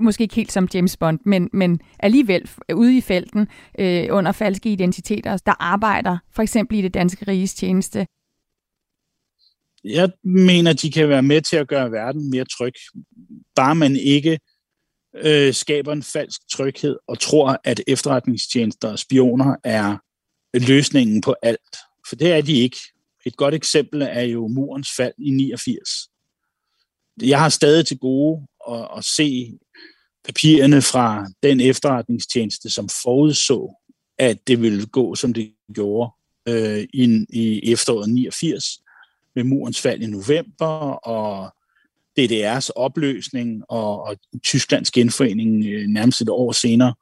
[0.00, 4.72] Måske ikke helt som James Bond, men, men alligevel ude i felten øh, under falske
[4.72, 8.06] identiteter, der arbejder for eksempel i det danske riges tjeneste
[9.84, 12.72] jeg mener, de kan være med til at gøre verden mere tryg.
[13.54, 14.38] Bare man ikke
[15.16, 19.98] øh, skaber en falsk tryghed og tror, at efterretningstjenester og spioner er
[20.60, 21.76] løsningen på alt.
[22.08, 22.78] For det er de ikke.
[23.26, 25.88] Et godt eksempel er jo murens fald i 89.
[27.22, 29.58] Jeg har stadig til gode at, at se
[30.24, 33.74] papirerne fra den efterretningstjeneste, som forudså,
[34.18, 36.10] at det ville gå, som det gjorde
[36.48, 38.64] øh, i, i efteråret 89
[39.34, 40.66] med murens fald i november,
[41.06, 41.54] og
[42.20, 46.94] DDR's opløsning og, og Tysklands genforening øh, nærmest et år senere,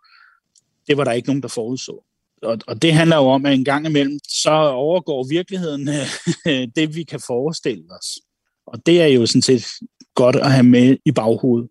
[0.87, 2.05] det var der ikke nogen, der forudså.
[2.43, 6.95] Og, og det handler jo om, at en gang imellem, så overgår virkeligheden øh, det,
[6.95, 8.18] vi kan forestille os.
[8.66, 9.66] Og det er jo sådan set
[10.14, 11.68] godt at have med i baghovedet.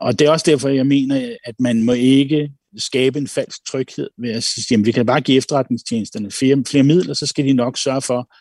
[0.00, 4.10] Og det er også derfor, jeg mener, at man må ikke skabe en falsk tryghed
[4.18, 7.52] ved at sige, at vi kan bare give efterretningstjenesterne flere, flere midler, så skal de
[7.52, 8.32] nok sørge for,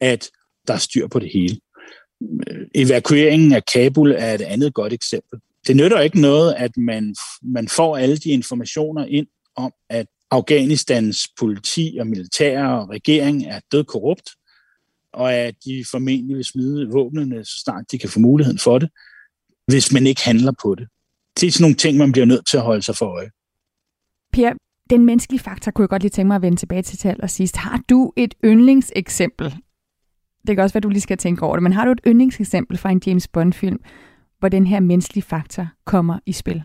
[0.00, 0.30] at
[0.68, 1.56] der er styr på det hele.
[2.74, 5.40] Evakueringen af Kabul er et andet godt eksempel.
[5.66, 9.26] Det nytter ikke noget, at man, man får alle de informationer ind
[9.56, 14.30] om, at Afghanistans politi og militær og regering er død korrupt,
[15.12, 18.90] og at de formentlig vil smide våbnene, så snart de kan få muligheden for det,
[19.66, 20.88] hvis man ikke handler på det.
[21.40, 23.30] Det er sådan nogle ting, man bliver nødt til at holde sig for øje.
[24.32, 24.52] Per,
[24.90, 27.56] den menneskelige faktor kunne jeg godt lige tænke mig at vende tilbage til til allersidst.
[27.56, 29.54] Har du et yndlingseksempel
[30.46, 32.78] det kan også være, du lige skal tænke over det, men har du et yndlingseksempel
[32.78, 33.78] fra en James Bond-film,
[34.38, 36.62] hvor den her menneskelige faktor kommer i spil?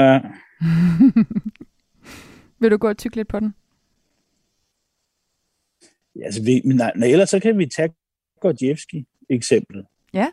[0.00, 0.30] Uh.
[2.60, 3.54] Vil du gå og tykke lidt på den?
[6.16, 7.94] Ja, altså, vi, men nej, nej, ellers så kan vi tage
[8.40, 9.86] Gordievski-eksemplet.
[10.14, 10.26] Ja.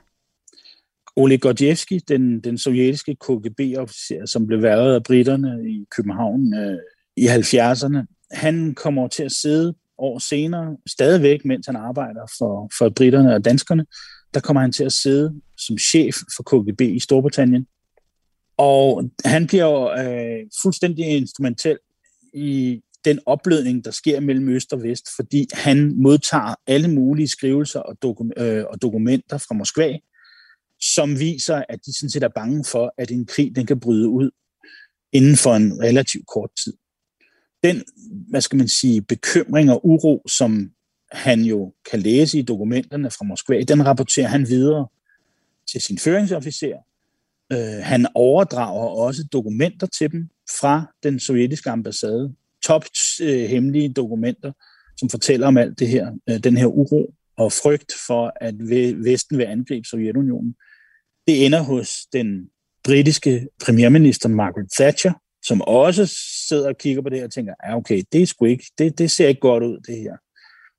[1.15, 6.78] Oleg Gordievski, den, den sovjetiske KGB-officer, som blev været af britterne i København øh,
[7.18, 12.89] i 70'erne, han kommer til at sidde år senere, stadigvæk, mens han arbejder for, for
[12.89, 13.86] britterne og danskerne,
[14.34, 17.68] der kommer han til at sidde som chef for KGB i Storbritannien.
[18.57, 21.77] Og han bliver øh, fuldstændig instrumentel
[22.33, 27.79] i den oplødning, der sker mellem øst og vest, fordi han modtager alle mulige skrivelser
[27.79, 29.97] og, dokum- øh, og dokumenter fra Moskva,
[30.81, 34.09] som viser, at de sådan set er bange for, at en krig den kan bryde
[34.09, 34.31] ud
[35.11, 36.73] inden for en relativt kort tid.
[37.63, 37.83] Den,
[38.29, 40.71] hvad skal man sige, bekymring og uro, som
[41.11, 44.87] han jo kan læse i dokumenterne fra Moskva, den rapporterer han videre
[45.71, 46.77] til sin føringsofficer.
[47.53, 50.29] Øh, han overdrager også dokumenter til dem
[50.59, 52.35] fra den sovjetiske ambassade.
[52.63, 52.85] Top
[53.21, 54.51] øh, hemmelige dokumenter,
[54.97, 58.55] som fortæller om alt det her, øh, den her uro og frygt for, at
[59.03, 60.55] Vesten vil angribe Sovjetunionen.
[61.27, 62.49] Det ender hos den
[62.83, 66.15] britiske premierminister Margaret Thatcher, som også
[66.47, 68.97] sidder og kigger på det her og tænker, ja okay, det, er sgu ikke, det,
[68.97, 70.17] det ser ikke godt ud, det her.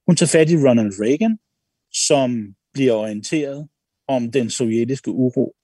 [0.06, 1.38] Hun tager fat i Ronald Reagan,
[2.08, 3.68] som bliver orienteret
[4.08, 5.54] om den sovjetiske uro.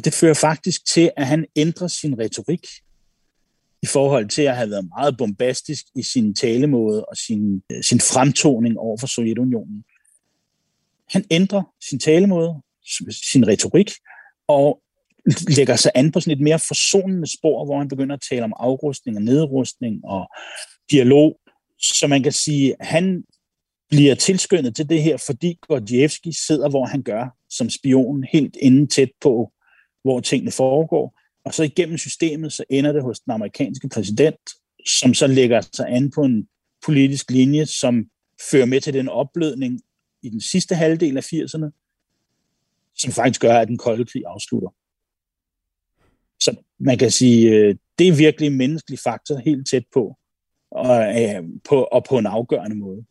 [0.00, 2.66] Og det fører faktisk til, at han ændrer sin retorik
[3.82, 8.00] i forhold til at have været meget bombastisk i sin talemåde og sin, øh, sin
[8.00, 9.84] fremtoning over for Sovjetunionen.
[11.10, 12.54] Han ændrer sin talemåde,
[13.30, 13.90] sin retorik,
[14.48, 14.80] og
[15.56, 18.52] lægger sig an på sådan et mere forsonende spor, hvor han begynder at tale om
[18.56, 20.28] afrustning og nedrustning og
[20.90, 21.40] dialog.
[21.78, 23.24] Så man kan sige, at han
[23.90, 28.88] bliver tilskyndet til det her, fordi Gordievski sidder, hvor han gør, som spion, helt inden
[28.88, 29.52] tæt på,
[30.02, 31.20] hvor tingene foregår.
[31.44, 34.50] Og så igennem systemet, så ender det hos den amerikanske præsident,
[34.86, 36.48] som så lægger sig an på en
[36.86, 38.04] politisk linje, som
[38.50, 39.80] fører med til den opblødning
[40.22, 41.70] i den sidste halvdel af 80'erne,
[42.94, 44.68] som faktisk gør, at den kolde krig afslutter.
[46.40, 50.16] Så man kan sige, øh, det er virkelig en menneskelig faktor helt tæt på,
[50.70, 53.04] og, øh, på, og på en afgørende måde.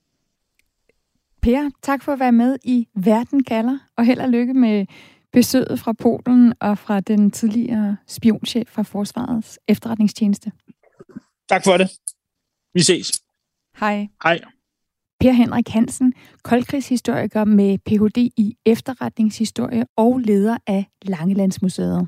[1.42, 4.86] Per, tak for at være med i Verden kalder, og held og lykke med
[5.34, 10.51] besøget fra Polen og fra den tidligere spionchef fra Forsvarets efterretningstjeneste.
[11.49, 11.89] Tak for det.
[12.73, 13.23] Vi ses.
[13.80, 14.07] Hej.
[14.23, 14.39] Hej.
[15.19, 16.13] Per Henrik Hansen,
[16.43, 18.17] koldkrigshistoriker med Ph.D.
[18.17, 22.07] i efterretningshistorie og leder af Langelandsmuseet.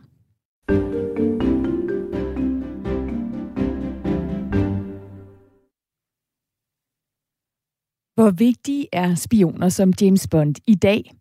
[8.15, 11.11] Hvor vigtige er spioner som James Bond i dag?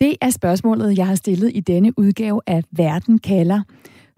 [0.00, 3.62] Det er spørgsmålet, jeg har stillet i denne udgave af Verden kalder.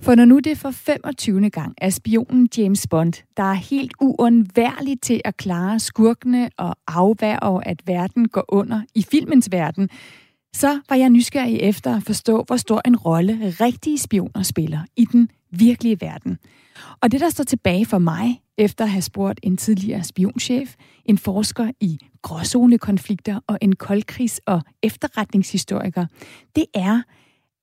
[0.00, 1.50] For når nu det for 25.
[1.50, 7.66] gang er spionen James Bond, der er helt uundværlig til at klare skurkene og afværge,
[7.66, 9.88] at verden går under i filmens verden,
[10.54, 15.04] så var jeg nysgerrig efter at forstå, hvor stor en rolle rigtige spioner spiller i
[15.04, 16.38] den virkelige verden.
[17.00, 20.74] Og det, der står tilbage for mig, efter at have spurgt en tidligere spionchef,
[21.08, 26.06] en forsker i gråzonekonflikter og en koldkrigs- og efterretningshistoriker,
[26.56, 27.02] det er,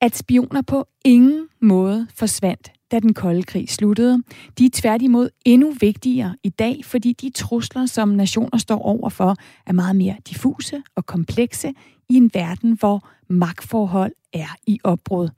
[0.02, 4.24] at spioner på ingen måde forsvandt, da den kolde krig sluttede.
[4.58, 9.36] De er tværtimod endnu vigtigere i dag, fordi de trusler, som nationer står overfor,
[9.66, 11.74] er meget mere diffuse og komplekse
[12.10, 15.30] i en verden, hvor magtforhold er i opbrud.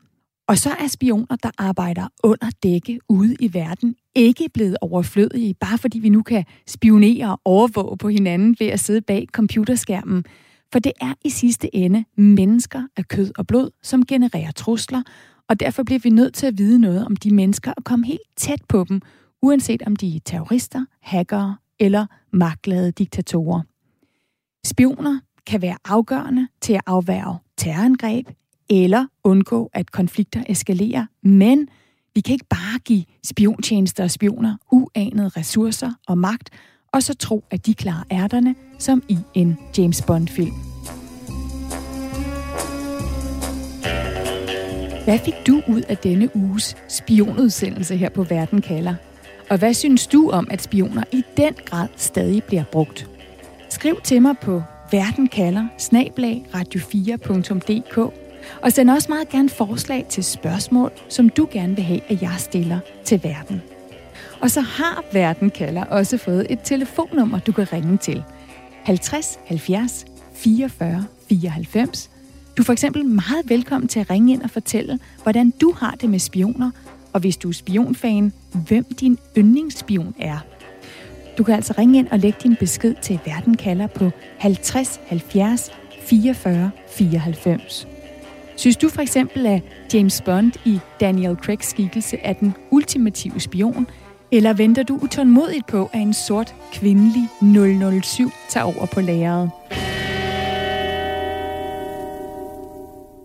[0.47, 5.77] Og så er spioner, der arbejder under dække ude i verden, ikke blevet overflødige, bare
[5.77, 10.25] fordi vi nu kan spionere og overvåge på hinanden ved at sidde bag computerskærmen.
[10.71, 15.01] For det er i sidste ende mennesker af kød og blod, som genererer trusler,
[15.49, 18.21] og derfor bliver vi nødt til at vide noget om de mennesker og komme helt
[18.37, 19.01] tæt på dem,
[19.41, 23.61] uanset om de er terrorister, hackere eller magtglade diktatorer.
[24.65, 28.27] Spioner kan være afgørende til at afværge terrorangreb
[28.69, 31.67] eller undgå, at konflikter eskalerer, men
[32.15, 36.49] vi kan ikke bare give spiontjenester og spioner uanede ressourcer og magt,
[36.93, 40.53] og så tro, at de klarer ærterne, som i en James Bond-film.
[45.03, 48.95] Hvad fik du ud af denne uges spionudsendelse her på Verden kalder?
[49.49, 53.09] Og hvad synes du om, at spioner i den grad stadig bliver brugt?
[53.69, 54.61] Skriv til mig på
[54.91, 55.67] verdenkalder
[56.53, 58.26] radio4.dk
[58.61, 62.35] og send også meget gerne forslag til spørgsmål, som du gerne vil have, at jeg
[62.37, 63.61] stiller til verden.
[64.41, 68.23] Og så har Verden kalder også fået et telefonnummer, du kan ringe til.
[68.83, 72.09] 50 70 44 94.
[72.57, 75.91] Du er for eksempel meget velkommen til at ringe ind og fortælle, hvordan du har
[75.91, 76.71] det med spioner,
[77.13, 78.33] og hvis du er spionfan,
[78.67, 80.37] hvem din yndlingsspion er.
[81.37, 85.71] Du kan altså ringe ind og lægge din besked til Verden kalder på 50 70
[86.01, 87.96] 44 94.
[88.57, 89.61] Synes du for eksempel, at
[89.93, 93.87] James Bond i Daniel Craigs skikkelse er den ultimative spion,
[94.31, 97.23] Eller venter du utålmodigt på, at en sort kvindelig
[98.03, 99.51] 007 tager over på lageret?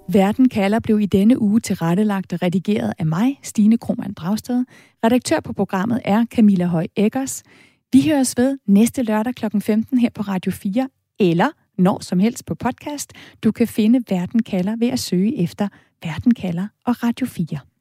[0.09, 4.65] Verden kalder blev i denne uge tilrettelagt og redigeret af mig, Stine Krohmann Dragsted.
[5.05, 7.43] Redaktør på programmet er Camilla Høj Eggers.
[7.93, 9.45] Vi høres ved næste lørdag kl.
[9.61, 10.89] 15 her på Radio 4,
[11.21, 11.49] eller
[11.79, 13.13] når som helst på podcast.
[13.45, 15.69] Du kan finde Verden kalder ved at søge efter
[16.05, 17.72] Verden kalder og Radio 4.